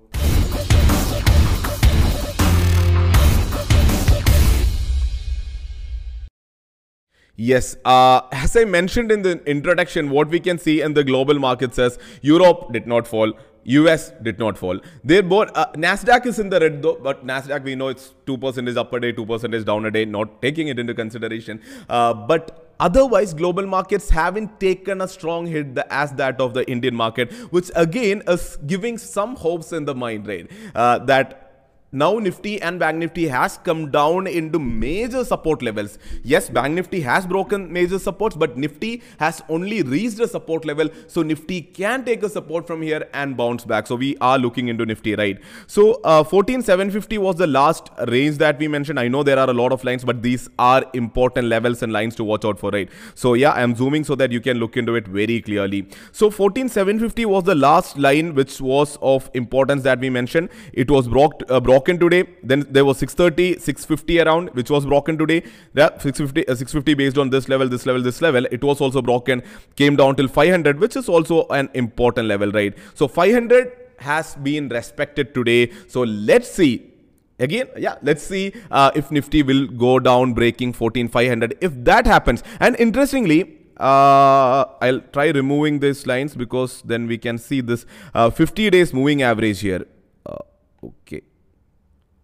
Yes, 7.38 7.76
uh, 7.84 8.22
as 8.32 8.56
I 8.56 8.64
mentioned 8.64 9.12
in 9.12 9.20
the 9.20 9.44
introduction, 9.44 10.08
what 10.08 10.28
we 10.28 10.40
can 10.40 10.56
see 10.56 10.80
in 10.80 10.94
the 10.94 11.04
global 11.04 11.38
markets 11.38 11.78
is 11.78 11.98
Europe 12.22 12.72
did 12.72 12.86
not 12.86 13.06
fall, 13.06 13.34
US 13.66 14.10
did 14.22 14.38
not 14.38 14.56
fall. 14.58 14.78
They 15.04 15.20
both 15.20 15.50
uh, 15.54 15.66
Nasdaq 15.72 16.26
is 16.26 16.38
in 16.38 16.48
the 16.48 16.60
red 16.60 16.82
though, 16.82 16.98
but 17.02 17.26
Nasdaq 17.26 17.64
we 17.64 17.74
know 17.74 17.88
it's 17.88 18.14
two 18.26 18.38
percent 18.38 18.68
is 18.68 18.76
up 18.76 18.92
a 18.92 19.00
day, 19.00 19.12
two 19.12 19.26
percent 19.26 19.54
is 19.54 19.64
down 19.64 19.84
a 19.86 19.90
day. 19.90 20.04
Not 20.04 20.40
taking 20.40 20.68
it 20.68 20.78
into 20.78 20.94
consideration, 20.94 21.60
uh, 21.88 22.14
but. 22.14 22.62
Otherwise, 22.78 23.32
global 23.32 23.66
markets 23.66 24.10
haven't 24.10 24.60
taken 24.60 25.00
a 25.00 25.08
strong 25.08 25.46
hit 25.46 25.78
as 25.88 26.12
that 26.12 26.38
of 26.38 26.52
the 26.52 26.70
Indian 26.70 26.94
market, 26.94 27.32
which 27.50 27.70
again 27.74 28.22
is 28.28 28.58
giving 28.66 28.98
some 28.98 29.34
hopes 29.34 29.72
in 29.72 29.86
the 29.86 29.94
mind, 29.94 30.26
right? 30.26 30.50
Uh, 30.74 30.98
that 30.98 31.45
now 31.92 32.18
Nifty 32.18 32.60
and 32.60 32.80
Bank 32.80 32.98
Nifty 32.98 33.28
has 33.28 33.58
come 33.58 33.92
down 33.92 34.26
into 34.26 34.58
major 34.58 35.24
support 35.24 35.62
levels. 35.62 35.98
Yes, 36.24 36.48
Bank 36.48 36.74
Nifty 36.74 37.00
has 37.02 37.26
broken 37.26 37.72
major 37.72 38.00
supports, 38.00 38.34
but 38.34 38.56
Nifty 38.56 39.02
has 39.20 39.40
only 39.48 39.82
reached 39.82 40.18
a 40.18 40.26
support 40.26 40.64
level. 40.64 40.88
So 41.06 41.22
Nifty 41.22 41.62
can 41.62 42.04
take 42.04 42.24
a 42.24 42.28
support 42.28 42.66
from 42.66 42.82
here 42.82 43.08
and 43.14 43.36
bounce 43.36 43.64
back. 43.64 43.86
So 43.86 43.94
we 43.94 44.16
are 44.20 44.36
looking 44.36 44.66
into 44.66 44.84
Nifty, 44.84 45.14
right? 45.14 45.40
So 45.68 46.00
uh, 46.02 46.24
14750 46.24 47.18
was 47.18 47.36
the 47.36 47.46
last 47.46 47.90
range 48.08 48.38
that 48.38 48.58
we 48.58 48.66
mentioned. 48.66 48.98
I 48.98 49.06
know 49.06 49.22
there 49.22 49.38
are 49.38 49.48
a 49.48 49.54
lot 49.54 49.72
of 49.72 49.84
lines, 49.84 50.04
but 50.04 50.22
these 50.22 50.48
are 50.58 50.84
important 50.92 51.46
levels 51.46 51.84
and 51.84 51.92
lines 51.92 52.16
to 52.16 52.24
watch 52.24 52.44
out 52.44 52.58
for, 52.58 52.70
right? 52.70 52.90
So 53.14 53.34
yeah, 53.34 53.52
I'm 53.52 53.76
zooming 53.76 54.02
so 54.02 54.16
that 54.16 54.32
you 54.32 54.40
can 54.40 54.58
look 54.58 54.76
into 54.76 54.96
it 54.96 55.06
very 55.06 55.40
clearly. 55.40 55.86
So 56.10 56.30
14750 56.30 57.26
was 57.26 57.44
the 57.44 57.54
last 57.54 57.96
line 57.96 58.34
which 58.34 58.60
was 58.60 58.98
of 59.02 59.30
importance 59.34 59.84
that 59.84 60.00
we 60.00 60.10
mentioned. 60.10 60.48
It 60.72 60.90
was 60.90 61.06
broke, 61.06 61.42
uh, 61.48 61.60
broken 61.76 61.98
today. 61.98 62.24
Then 62.42 62.66
there 62.70 62.84
was 62.84 62.98
630, 62.98 63.60
650 63.60 64.20
around, 64.20 64.50
which 64.54 64.70
was 64.70 64.86
broken 64.86 65.18
today. 65.18 65.42
Yeah, 65.74 65.90
650, 65.98 66.48
uh, 66.48 66.54
650 66.54 66.94
based 66.94 67.18
on 67.18 67.30
this 67.30 67.48
level, 67.48 67.68
this 67.68 67.86
level, 67.86 68.02
this 68.02 68.20
level. 68.20 68.46
It 68.50 68.64
was 68.64 68.80
also 68.80 69.02
broken, 69.02 69.42
came 69.76 69.96
down 69.96 70.16
till 70.16 70.28
500, 70.28 70.80
which 70.80 70.96
is 70.96 71.08
also 71.08 71.46
an 71.48 71.70
important 71.74 72.28
level, 72.28 72.50
right? 72.52 72.76
So 72.94 73.08
500 73.08 73.72
has 73.98 74.34
been 74.36 74.68
respected 74.68 75.34
today. 75.34 75.72
So 75.88 76.02
let's 76.02 76.50
see 76.50 76.92
again 77.38 77.68
yeah 77.76 77.96
let's 78.00 78.22
see 78.22 78.44
uh, 78.70 78.90
if 78.94 79.10
nifty 79.10 79.42
will 79.42 79.66
go 79.66 79.98
down 79.98 80.32
breaking 80.32 80.72
14500 80.72 81.58
if 81.60 81.72
that 81.84 82.06
happens 82.06 82.42
and 82.60 82.74
interestingly 82.76 83.40
uh, 83.78 84.64
I'll 84.80 85.02
try 85.12 85.26
removing 85.28 85.80
these 85.80 86.06
lines 86.06 86.34
because 86.34 86.80
then 86.80 87.06
we 87.06 87.18
can 87.18 87.36
see 87.36 87.60
this 87.60 87.84
uh, 88.14 88.30
50 88.30 88.70
days 88.70 88.94
moving 88.94 89.20
average 89.20 89.60
here 89.60 89.84
uh, 90.24 90.38
okay 90.82 91.20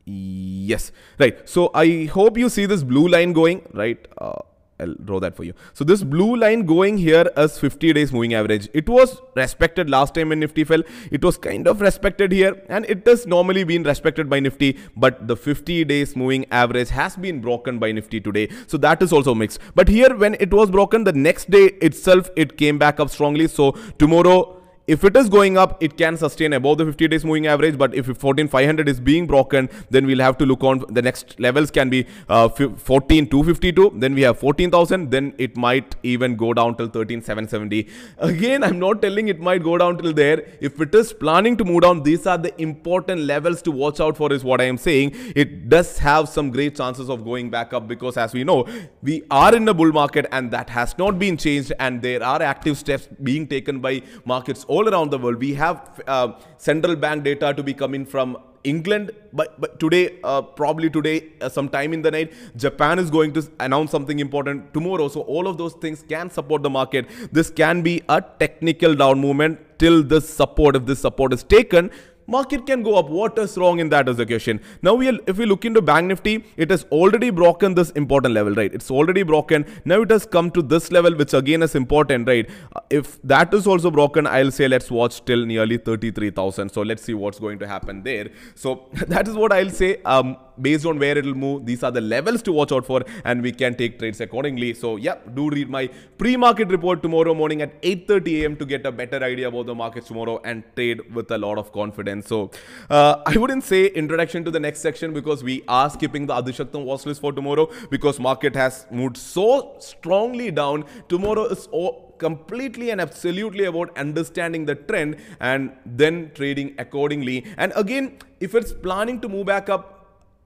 Yes, 0.04 0.90
right. 1.18 1.49
So 1.49 1.71
I 1.75 2.06
hope 2.06 2.37
you 2.37 2.49
see 2.49 2.66
this 2.66 2.82
blue 2.82 3.09
line 3.09 3.32
going, 3.32 3.62
right? 3.73 4.06
Uh, 4.18 4.40
I'll 4.82 4.94
draw 4.94 5.21
that 5.21 5.37
for 5.37 5.44
you. 5.44 5.54
So 5.75 5.85
this 5.85 6.02
blue 6.02 6.37
line 6.37 6.66
going 6.66 6.99
here 6.99 7.30
as 7.37 7.59
50 7.59 7.92
days 7.92 8.12
moving 8.12 8.35
average. 8.35 8.68
It 8.75 8.88
was 8.88 9.21
respected 9.37 9.88
last 9.88 10.14
time 10.14 10.30
when 10.30 10.40
Nifty 10.40 10.64
fell. 10.64 10.82
It 11.11 11.25
was 11.25 11.38
kind 11.38 11.68
of 11.68 11.80
respected 11.80 12.32
here 12.32 12.61
and 12.68 12.85
it 12.87 13.06
has 13.06 13.26
normally 13.26 13.64
been 13.64 13.85
respected 13.85 14.28
by 14.28 14.40
Nifty. 14.40 14.78
But 14.97 15.28
the 15.28 15.37
50 15.37 15.85
days 15.85 16.16
moving 16.16 16.47
average 16.50 16.88
has 16.88 17.16
been 17.16 17.40
broken 17.40 17.78
by 17.78 17.92
Nifty 17.92 18.21
today. 18.21 18.49
So 18.66 18.76
that 18.78 19.02
is 19.02 19.12
also 19.12 19.35
mixed. 19.35 19.61
But 19.75 19.88
here 19.88 20.16
when 20.16 20.37
it 20.40 20.52
was 20.52 20.71
broken, 20.71 21.04
the 21.04 21.12
next 21.12 21.50
day 21.50 21.66
itself, 21.80 22.30
it 22.37 22.56
came 22.59 22.78
back 22.78 22.99
up 22.99 23.11
strongly. 23.11 23.47
So 23.47 23.73
tomorrow 23.99 24.62
if 24.87 25.05
it 25.05 25.17
is 25.17 25.29
going 25.29 25.57
up, 25.57 25.81
it 25.81 25.97
can 25.97 26.17
sustain 26.17 26.53
above 26.53 26.79
the 26.79 26.85
50 26.85 27.09
days 27.09 27.25
moving 27.25 27.47
average. 27.47 27.79
But 27.79 27.95
if 27.95 28.07
14500 28.07 28.89
is 28.89 28.99
being 28.99 29.27
broken, 29.29 29.69
then 29.91 30.07
we'll 30.07 30.19
have 30.19 30.39
to 30.39 30.47
look 30.47 30.65
on 30.65 30.85
the 30.89 31.03
next 31.03 31.39
levels 31.39 31.71
can 31.71 31.89
be 31.89 32.07
uh, 32.29 32.49
14252. 32.49 33.93
Then 33.95 34.15
we 34.15 34.23
have 34.23 34.39
14,000. 34.39 35.11
Then 35.11 35.35
it 35.39 35.57
might 35.57 35.95
even 36.03 36.35
go 36.37 36.53
down 36.53 36.77
till 36.77 36.89
13770. 36.89 37.89
Again, 38.19 38.65
I'm 38.65 38.81
not 38.81 39.01
telling 39.03 39.29
it 39.29 39.41
might 39.41 39.62
go 39.62 39.79
down 39.79 39.99
till 39.99 40.12
there. 40.12 40.45
If 40.61 40.81
it 40.81 40.93
is 40.95 41.12
planning 41.12 41.57
to 41.59 41.65
move 41.65 41.83
down, 41.83 42.03
these 42.03 42.27
are 42.27 42.39
the 42.39 42.61
important 42.61 43.21
levels 43.21 43.62
to 43.62 43.71
watch 43.71 44.01
out 44.01 44.17
for 44.17 44.33
is 44.33 44.43
what 44.43 44.61
I 44.61 44.65
am 44.65 44.79
saying. 44.79 45.12
It 45.37 45.69
does 45.69 45.99
have 45.99 46.29
some 46.29 46.51
great 46.51 46.77
chances 46.77 47.09
of 47.09 47.25
going 47.25 47.51
back 47.51 47.73
up 47.73 47.87
because 47.87 48.17
as 48.17 48.33
we 48.33 48.43
know, 48.43 48.67
we 49.01 49.23
are 49.31 49.55
in 49.55 49.69
a 49.69 49.75
bull 49.75 49.93
market 49.93 50.27
and 50.33 50.51
that 50.51 50.71
has 50.71 50.99
not 50.99 51.21
been 51.21 51.37
changed 51.37 51.73
and 51.79 52.03
there 52.03 52.23
are 52.23 52.43
active 52.43 52.77
steps 52.79 53.09
being 53.23 53.47
taken 53.47 53.79
by 53.79 54.03
markets 54.25 54.65
all 54.73 54.82
around 54.89 55.11
the 55.11 55.19
world. 55.19 55.37
We 55.39 55.55
have 55.55 56.01
uh, 56.07 56.33
central 56.59 56.97
bank 56.97 57.25
data 57.25 57.53
to 57.55 57.62
be 57.62 57.75
coming 57.75 58.07
from 58.07 58.37
England, 58.65 59.11
but, 59.33 59.61
but 59.61 59.81
today, 59.81 60.19
uh, 60.23 60.41
probably 60.43 60.89
today, 60.89 61.31
uh, 61.41 61.49
sometime 61.49 61.93
in 61.93 62.03
the 62.03 62.11
night, 62.11 62.33
Japan 62.57 62.99
is 62.99 63.11
going 63.11 63.33
to 63.33 63.51
announce 63.61 63.91
something 63.91 64.21
important 64.21 64.73
tomorrow. 64.73 65.09
So 65.09 65.23
all 65.23 65.49
of 65.49 65.59
those 65.59 65.75
things 65.75 66.05
can 66.09 66.31
support 66.31 66.62
the 66.62 66.71
market. 66.71 67.07
This 67.33 67.51
can 67.51 67.83
be 67.83 68.03
a 68.09 68.23
technical 68.39 68.95
down 68.95 69.21
movement 69.21 69.59
till 69.79 70.03
this 70.03 70.29
support, 70.29 70.77
if 70.77 70.87
this 70.87 71.01
support 71.01 71.33
is 71.33 71.43
taken, 71.43 71.91
market 72.26 72.67
can 72.67 72.83
go 72.83 72.97
up. 72.97 73.09
What 73.09 73.38
is 73.38 73.57
wrong 73.57 73.81
in 73.81 73.88
that 73.91 74.09
is 74.09 74.17
the 74.17 74.26
question. 74.26 74.61
Now, 74.83 74.95
we 74.95 75.09
if 75.26 75.38
we 75.38 75.47
look 75.47 75.64
into 75.64 75.83
Bank 75.83 76.07
Nifty, 76.07 76.45
it 76.57 76.71
has 76.71 76.85
already 76.91 77.31
broken 77.31 77.75
this 77.75 77.91
important 77.91 78.35
level, 78.35 78.55
right? 78.55 78.73
It's 78.73 78.91
already 78.91 79.23
broken. 79.23 79.67
Now 79.85 80.02
it 80.02 80.11
has 80.11 80.26
come 80.26 80.50
to 80.52 80.62
this 80.62 80.91
level, 80.91 81.14
which 81.14 81.35
again 81.35 81.62
is 81.62 81.75
important, 81.75 82.29
right? 82.29 82.49
Uh, 82.76 82.81
if 82.91 83.21
that 83.23 83.52
is 83.55 83.67
also 83.67 83.91
broken, 83.91 84.26
I'll 84.26 84.50
say 84.50 84.69
let's 84.69 84.91
watch 84.91 85.25
till 85.25 85.45
nearly 85.47 85.79
33,000. 85.79 86.71
So 86.71 86.83
let's 86.83 87.02
see 87.02 87.14
what's 87.14 87.38
going 87.38 87.59
to 87.61 87.67
happen 87.67 88.02
there. 88.02 88.31
So 88.55 88.88
that 89.09 89.29
is 89.29 89.35
what 89.35 89.52
I'll 89.52 89.71
say. 89.71 89.97
Um, 90.05 90.37
based 90.61 90.87
on 90.87 90.99
where 90.99 91.16
it'll 91.16 91.35
move, 91.35 91.66
these 91.66 91.82
are 91.82 91.90
the 91.90 92.00
levels 92.00 92.42
to 92.42 92.52
watch 92.52 92.73
out 92.73 92.87
for, 92.87 93.02
and 93.25 93.42
we 93.42 93.52
can 93.52 93.75
take 93.75 93.99
trades 93.99 94.21
accordingly. 94.21 94.75
So 94.75 94.97
yeah, 94.97 95.16
do 95.35 95.49
read 95.50 95.68
my 95.68 95.88
pre-market 96.18 96.68
report 96.68 97.03
tomorrow 97.03 97.35
morning 97.35 97.62
at 97.62 97.81
8:30 97.83 98.42
a.m. 98.42 98.57
to 98.57 98.66
get 98.66 98.87
a 98.87 98.92
better 98.92 99.22
idea 99.22 99.48
about 99.48 99.66
the 99.66 99.74
markets 99.74 100.09
tomorrow 100.09 100.40
and 100.44 100.62
trade 100.77 101.03
with 101.14 101.31
a 101.31 101.38
lot 101.38 101.59
of 101.59 101.72
confidence. 101.72 102.29
So 102.29 102.50
uh, 102.90 103.22
I 103.27 103.37
wouldn't 103.37 103.64
say 103.64 103.87
introduction 103.87 104.44
to 104.44 104.50
the 104.50 104.61
next 104.61 104.81
section 104.81 105.12
because 105.12 105.42
we 105.42 105.62
are 105.68 105.88
skipping 105.90 106.27
the 106.27 106.35
Adishaktam 106.35 106.85
watch 106.85 107.07
list 107.07 107.20
for 107.20 107.33
tomorrow 107.33 107.68
because 107.90 108.18
market 108.20 108.55
has 108.55 108.87
moved 108.90 109.16
so 109.16 109.77
strongly 109.79 110.50
down. 110.50 110.85
Tomorrow 111.09 111.46
is 111.46 111.68
all 111.70 112.12
completely 112.18 112.90
and 112.90 113.00
absolutely 113.00 113.64
about 113.64 113.96
understanding 113.98 114.64
the 114.64 114.74
trend 114.74 115.16
and 115.40 115.72
then 115.85 116.31
trading 116.35 116.74
accordingly. 116.79 117.44
And 117.57 117.72
again, 117.74 118.18
if 118.40 118.55
it's 118.55 118.72
planning 118.72 119.20
to 119.22 119.29
move 119.29 119.46
back 119.46 119.68
up, 119.68 119.91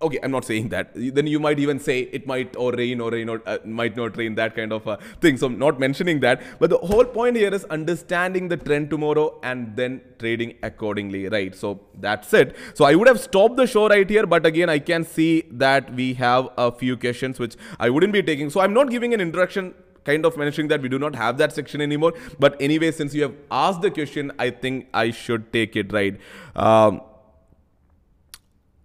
okay 0.03 0.19
i'm 0.23 0.31
not 0.31 0.45
saying 0.45 0.69
that. 0.69 0.91
Then 0.95 1.27
you 1.27 1.41
might 1.41 1.59
even 1.59 1.79
say 1.79 2.01
it 2.01 2.27
might 2.27 2.55
or 2.57 2.73
rain 2.73 3.01
or 3.01 3.11
rain 3.11 3.29
or 3.29 3.43
uh, 3.47 3.59
might 3.65 3.97
not 3.97 4.17
rain 4.17 4.35
that 4.35 4.55
kind 4.55 4.73
of 4.73 4.87
uh, 4.87 4.97
thing. 5.21 5.37
So 5.39 5.47
i'm 5.47 5.59
not 5.59 5.81
mentioning 5.81 6.21
that. 6.21 6.43
But 6.59 6.71
the 6.71 6.79
whole 6.79 7.05
point 7.05 7.37
here 7.37 7.53
is 7.53 7.65
understanding 7.65 8.49
the 8.49 8.57
trend 8.59 8.91
tomorrow 8.91 9.39
and 9.43 9.75
then 9.77 10.03
trading 10.19 10.55
accordingly 10.63 11.29
right? 11.29 11.55
So 11.55 11.81
that's 11.99 12.35
it. 12.35 12.57
So 12.75 12.85
i 12.85 12.95
would 12.95 13.09
have 13.09 13.21
stopped 13.21 13.57
the 13.57 13.67
show 13.67 13.89
right 13.89 14.09
here 14.09 14.27
but 14.27 14.45
again 14.45 14.69
i 14.69 14.79
can 14.79 15.05
see 15.05 15.45
that 15.51 15.93
we 15.95 16.13
have 16.15 16.51
a 16.59 16.71
few 16.71 16.97
questions 16.97 17.39
which 17.39 17.57
i 17.81 17.89
wouldn't 17.89 18.13
be 18.13 18.23
taking. 18.23 18.51
So 18.51 18.61
i'm 18.61 18.75
not 18.75 18.91
giving 18.91 19.15
an 19.15 19.21
introduction 19.21 19.75
kind 20.05 20.25
of 20.25 20.37
mentioning 20.37 20.69
that 20.69 20.81
we 20.83 20.89
do 20.89 20.99
not 21.01 21.17
have 21.17 21.37
that 21.39 21.53
section 21.53 21.81
anymore. 21.81 22.13
But 22.39 22.61
anyway 22.61 22.91
since 22.91 23.15
you 23.15 23.23
have 23.23 23.35
asked 23.51 23.81
the 23.81 23.91
question 23.91 24.33
i 24.39 24.51
think 24.51 24.89
i 24.93 25.11
should 25.11 25.53
take 25.53 25.75
it 25.75 25.93
right? 25.93 26.21
Um, 26.55 27.01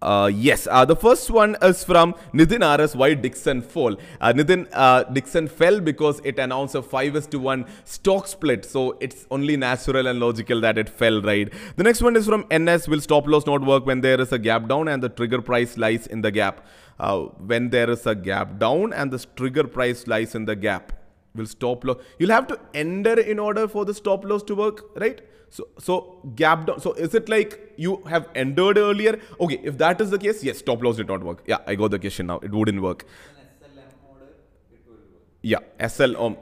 uh, 0.02 0.26
yes, 0.26 0.66
uh, 0.70 0.84
the 0.84 0.96
first 0.96 1.30
one 1.30 1.56
is 1.62 1.84
from 1.84 2.14
Nitin 2.34 2.62
RS. 2.62 2.96
Why 2.96 3.14
Dixon 3.14 3.62
fall? 3.62 3.96
Uh, 4.20 4.32
Nitin 4.32 4.68
uh, 4.72 5.04
Dixon 5.04 5.48
fell 5.48 5.80
because 5.80 6.20
it 6.24 6.38
announced 6.38 6.74
a 6.74 6.82
5 6.82 7.16
is 7.16 7.26
to 7.28 7.38
1 7.38 7.64
stock 7.84 8.26
split. 8.26 8.64
So 8.64 8.96
it's 9.00 9.26
only 9.30 9.56
natural 9.56 10.06
and 10.06 10.20
logical 10.20 10.60
that 10.62 10.78
it 10.78 10.88
fell, 10.88 11.22
right? 11.22 11.52
The 11.76 11.84
next 11.84 12.02
one 12.02 12.16
is 12.16 12.26
from 12.26 12.46
NS. 12.52 12.88
Will 12.88 13.00
stop 13.00 13.26
loss 13.26 13.46
not 13.46 13.62
work 13.62 13.86
when 13.86 14.00
there 14.00 14.20
is 14.20 14.32
a 14.32 14.38
gap 14.38 14.68
down 14.68 14.88
and 14.88 15.02
the 15.02 15.08
trigger 15.08 15.40
price 15.40 15.76
lies 15.76 16.06
in 16.06 16.20
the 16.20 16.30
gap? 16.30 16.66
Uh, 16.98 17.20
when 17.50 17.70
there 17.70 17.90
is 17.90 18.06
a 18.06 18.14
gap 18.14 18.58
down 18.58 18.92
and 18.92 19.10
the 19.10 19.24
trigger 19.36 19.64
price 19.64 20.06
lies 20.06 20.34
in 20.34 20.44
the 20.44 20.54
gap 20.54 20.92
will 21.34 21.46
stop 21.46 21.84
loss. 21.84 21.98
You'll 22.18 22.30
have 22.30 22.46
to 22.48 22.58
enter 22.74 23.18
in 23.18 23.38
order 23.38 23.68
for 23.68 23.84
the 23.84 23.94
stop 23.94 24.24
loss 24.24 24.42
to 24.44 24.54
work, 24.54 24.84
right? 24.96 25.20
So, 25.50 25.68
so 25.78 26.18
gap 26.34 26.66
down. 26.66 26.80
So 26.80 26.92
is 26.94 27.14
it 27.14 27.28
like 27.28 27.74
you 27.76 28.02
have 28.08 28.28
entered 28.34 28.78
earlier? 28.78 29.18
Okay, 29.40 29.60
if 29.62 29.76
that 29.78 30.00
is 30.00 30.10
the 30.10 30.18
case, 30.18 30.42
yes, 30.42 30.58
stop 30.58 30.82
loss 30.82 30.96
did 30.96 31.08
not 31.08 31.22
work. 31.22 31.42
Yeah, 31.46 31.58
I 31.66 31.74
got 31.74 31.90
the 31.90 31.98
question 31.98 32.26
now. 32.26 32.38
It 32.38 32.50
wouldn't 32.52 32.80
work. 32.80 33.04
Yeah, 35.42 35.58
SLM. 35.78 36.38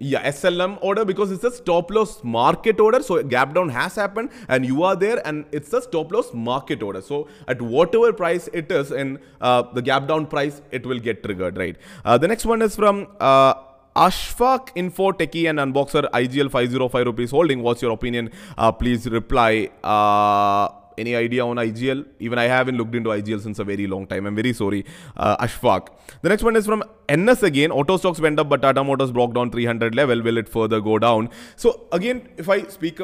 Yeah, 0.00 0.30
SLM 0.30 0.78
order 0.80 1.04
because 1.04 1.32
it's 1.32 1.42
a 1.42 1.50
stop 1.50 1.90
loss 1.90 2.22
market 2.22 2.78
order. 2.78 3.02
So 3.02 3.20
gap 3.22 3.52
down 3.52 3.68
has 3.68 3.96
happened 3.96 4.30
and 4.48 4.64
you 4.64 4.84
are 4.84 4.94
there 4.94 5.20
and 5.26 5.44
it's 5.50 5.72
a 5.72 5.82
stop 5.82 6.12
loss 6.12 6.32
market 6.32 6.84
order. 6.84 7.02
So 7.02 7.26
at 7.48 7.60
whatever 7.60 8.12
price 8.12 8.48
it 8.52 8.70
is 8.70 8.92
in 8.92 9.18
uh, 9.40 9.62
the 9.72 9.82
gap 9.82 10.06
down 10.06 10.26
price, 10.26 10.62
it 10.70 10.86
will 10.86 11.00
get 11.00 11.24
triggered, 11.24 11.58
right? 11.58 11.76
Uh, 12.04 12.16
the 12.16 12.28
next 12.28 12.46
one 12.46 12.62
is 12.62 12.76
from 12.76 13.08
uh, 13.18 13.54
Ashfaq 13.98 14.68
Info 14.76 15.10
Techie 15.10 15.50
and 15.50 15.58
Unboxer 15.58 16.08
IGL 16.12 16.50
505 16.52 17.06
rupees 17.06 17.32
holding. 17.32 17.62
What's 17.62 17.82
your 17.82 17.90
opinion? 17.90 18.30
Uh, 18.56 18.70
please 18.70 19.08
reply. 19.10 19.70
Uh, 19.82 20.68
any 20.96 21.16
idea 21.16 21.44
on 21.44 21.56
IGL? 21.56 22.04
Even 22.20 22.38
I 22.38 22.44
haven't 22.44 22.76
looked 22.76 22.94
into 22.94 23.10
IGL 23.10 23.40
since 23.40 23.58
a 23.58 23.64
very 23.64 23.88
long 23.88 24.06
time. 24.06 24.26
I'm 24.26 24.36
very 24.36 24.52
sorry. 24.52 24.84
Uh, 25.16 25.36
Ashfaq. 25.44 25.88
The 26.22 26.28
next 26.28 26.44
one 26.44 26.54
is 26.54 26.66
from 26.66 26.84
NS 27.10 27.42
again. 27.42 27.72
Auto 27.72 27.96
stocks 27.96 28.20
went 28.20 28.38
up, 28.38 28.48
but 28.48 28.62
Tata 28.62 28.84
Motors 28.84 29.10
broke 29.10 29.34
down 29.34 29.50
300 29.50 29.94
level. 29.96 30.22
Will 30.22 30.38
it 30.38 30.48
further 30.48 30.80
go 30.80 30.98
down? 30.98 31.30
So 31.56 31.86
again, 31.90 32.28
if 32.36 32.48
I 32.48 32.62
speak 32.68 33.00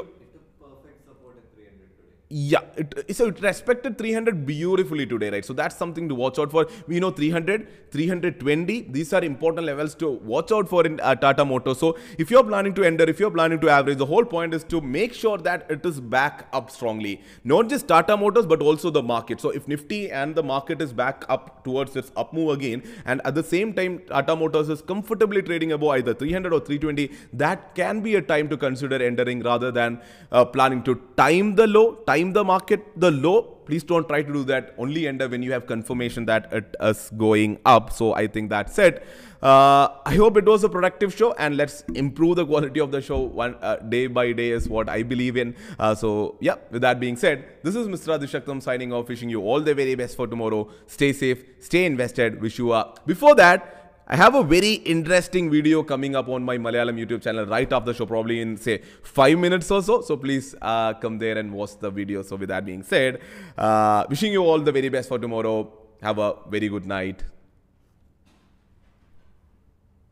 Yeah, 2.30 2.62
it, 2.76 3.14
so 3.14 3.26
it 3.26 3.40
respected 3.42 3.98
300 3.98 4.46
beautifully 4.46 5.06
today, 5.06 5.28
right? 5.28 5.44
So 5.44 5.52
that's 5.52 5.76
something 5.76 6.08
to 6.08 6.14
watch 6.14 6.38
out 6.38 6.50
for. 6.50 6.66
We 6.88 6.98
know 6.98 7.10
300, 7.10 7.68
320. 7.92 8.80
These 8.90 9.12
are 9.12 9.22
important 9.22 9.66
levels 9.66 9.94
to 9.96 10.08
watch 10.10 10.50
out 10.50 10.68
for 10.68 10.86
in 10.86 10.98
uh, 11.00 11.14
Tata 11.16 11.44
Motors. 11.44 11.78
So 11.78 11.98
if 12.18 12.30
you're 12.30 12.42
planning 12.42 12.72
to 12.74 12.82
enter, 12.82 13.04
if 13.04 13.20
you're 13.20 13.30
planning 13.30 13.60
to 13.60 13.68
average, 13.68 13.98
the 13.98 14.06
whole 14.06 14.24
point 14.24 14.54
is 14.54 14.64
to 14.64 14.80
make 14.80 15.12
sure 15.12 15.36
that 15.38 15.70
it 15.70 15.84
is 15.84 16.00
back 16.00 16.48
up 16.54 16.70
strongly. 16.70 17.20
Not 17.44 17.68
just 17.68 17.88
Tata 17.88 18.16
Motors, 18.16 18.46
but 18.46 18.62
also 18.62 18.88
the 18.88 19.02
market. 19.02 19.38
So 19.40 19.50
if 19.50 19.68
Nifty 19.68 20.10
and 20.10 20.34
the 20.34 20.42
market 20.42 20.80
is 20.80 20.94
back 20.94 21.26
up 21.28 21.62
towards 21.62 21.94
its 21.94 22.10
up 22.16 22.32
move 22.32 22.50
again, 22.50 22.82
and 23.04 23.20
at 23.26 23.34
the 23.34 23.44
same 23.44 23.74
time 23.74 24.00
Tata 24.08 24.34
Motors 24.34 24.70
is 24.70 24.80
comfortably 24.80 25.42
trading 25.42 25.72
above 25.72 25.90
either 25.90 26.14
300 26.14 26.54
or 26.54 26.60
320, 26.60 27.12
that 27.34 27.74
can 27.74 28.00
be 28.00 28.14
a 28.14 28.22
time 28.22 28.48
to 28.48 28.56
consider 28.56 29.00
entering 29.02 29.42
rather 29.42 29.70
than 29.70 30.00
uh, 30.32 30.44
planning 30.44 30.82
to 30.84 31.00
time 31.18 31.54
the 31.54 31.66
low, 31.66 31.96
time 32.06 32.23
time 32.24 32.32
the 32.32 32.44
market 32.44 32.86
the 32.96 33.10
low 33.10 33.42
please 33.66 33.82
don't 33.82 34.06
try 34.06 34.22
to 34.22 34.32
do 34.32 34.44
that. 34.44 34.74
Only 34.76 35.08
enter 35.08 35.26
when 35.26 35.42
you 35.42 35.52
have 35.52 35.66
confirmation 35.66 36.26
that 36.26 36.52
it 36.52 36.76
is 36.80 37.10
going 37.16 37.58
up. 37.64 37.92
So 37.92 38.14
i 38.14 38.26
think 38.26 38.50
that's 38.50 38.78
it. 38.78 39.06
Uh, 39.42 39.88
i 40.06 40.14
hope 40.14 40.38
it 40.38 40.46
was 40.46 40.64
a 40.64 40.68
productive 40.68 41.14
show 41.14 41.32
and 41.34 41.56
let's 41.56 41.82
improve 41.94 42.36
the 42.36 42.46
quality 42.46 42.80
of 42.80 42.90
the 42.90 43.00
show 43.02 43.18
one 43.20 43.54
uh, 43.60 43.76
day 43.76 44.06
by 44.06 44.32
day 44.32 44.50
is 44.50 44.68
what 44.68 44.88
i 44.88 45.02
believe 45.02 45.36
in. 45.36 45.54
Uh, 45.78 45.94
so 45.94 46.36
yeah 46.40 46.56
with 46.70 46.82
that 46.82 47.00
being 47.00 47.16
said 47.16 47.44
this 47.62 47.74
is 47.74 47.86
mr 47.88 48.18
adishaktam 48.18 48.62
signing 48.62 48.92
off 48.92 49.08
wishing 49.08 49.28
you 49.28 49.42
all 49.42 49.60
the 49.60 49.74
very 49.74 49.94
best 49.94 50.16
for 50.16 50.26
tomorrow. 50.26 50.68
Stay 50.86 51.12
safe 51.12 51.44
stay 51.60 51.84
invested. 51.84 52.40
Wish 52.40 52.58
you 52.58 52.72
a 52.72 52.94
before 53.06 53.34
that 53.34 53.83
I 54.06 54.16
have 54.16 54.34
a 54.34 54.42
very 54.42 54.74
interesting 54.74 55.50
video 55.50 55.82
coming 55.82 56.14
up 56.14 56.28
on 56.28 56.42
my 56.42 56.58
Malayalam 56.58 56.98
YouTube 57.02 57.22
channel 57.22 57.46
right 57.46 57.72
after 57.72 57.90
the 57.90 57.96
show, 57.96 58.04
probably 58.04 58.42
in 58.42 58.58
say 58.58 58.82
five 59.02 59.38
minutes 59.38 59.70
or 59.70 59.82
so. 59.82 60.02
So 60.02 60.18
please 60.18 60.54
uh, 60.60 60.92
come 60.92 61.16
there 61.18 61.38
and 61.38 61.50
watch 61.50 61.78
the 61.78 61.90
video. 61.90 62.20
So 62.20 62.36
with 62.36 62.50
that 62.50 62.66
being 62.66 62.82
said, 62.82 63.20
uh, 63.56 64.04
wishing 64.10 64.32
you 64.32 64.42
all 64.42 64.60
the 64.60 64.72
very 64.72 64.90
best 64.90 65.08
for 65.08 65.18
tomorrow. 65.18 65.72
Have 66.02 66.18
a 66.18 66.36
very 66.50 66.68
good 66.68 66.84
night. 66.84 67.24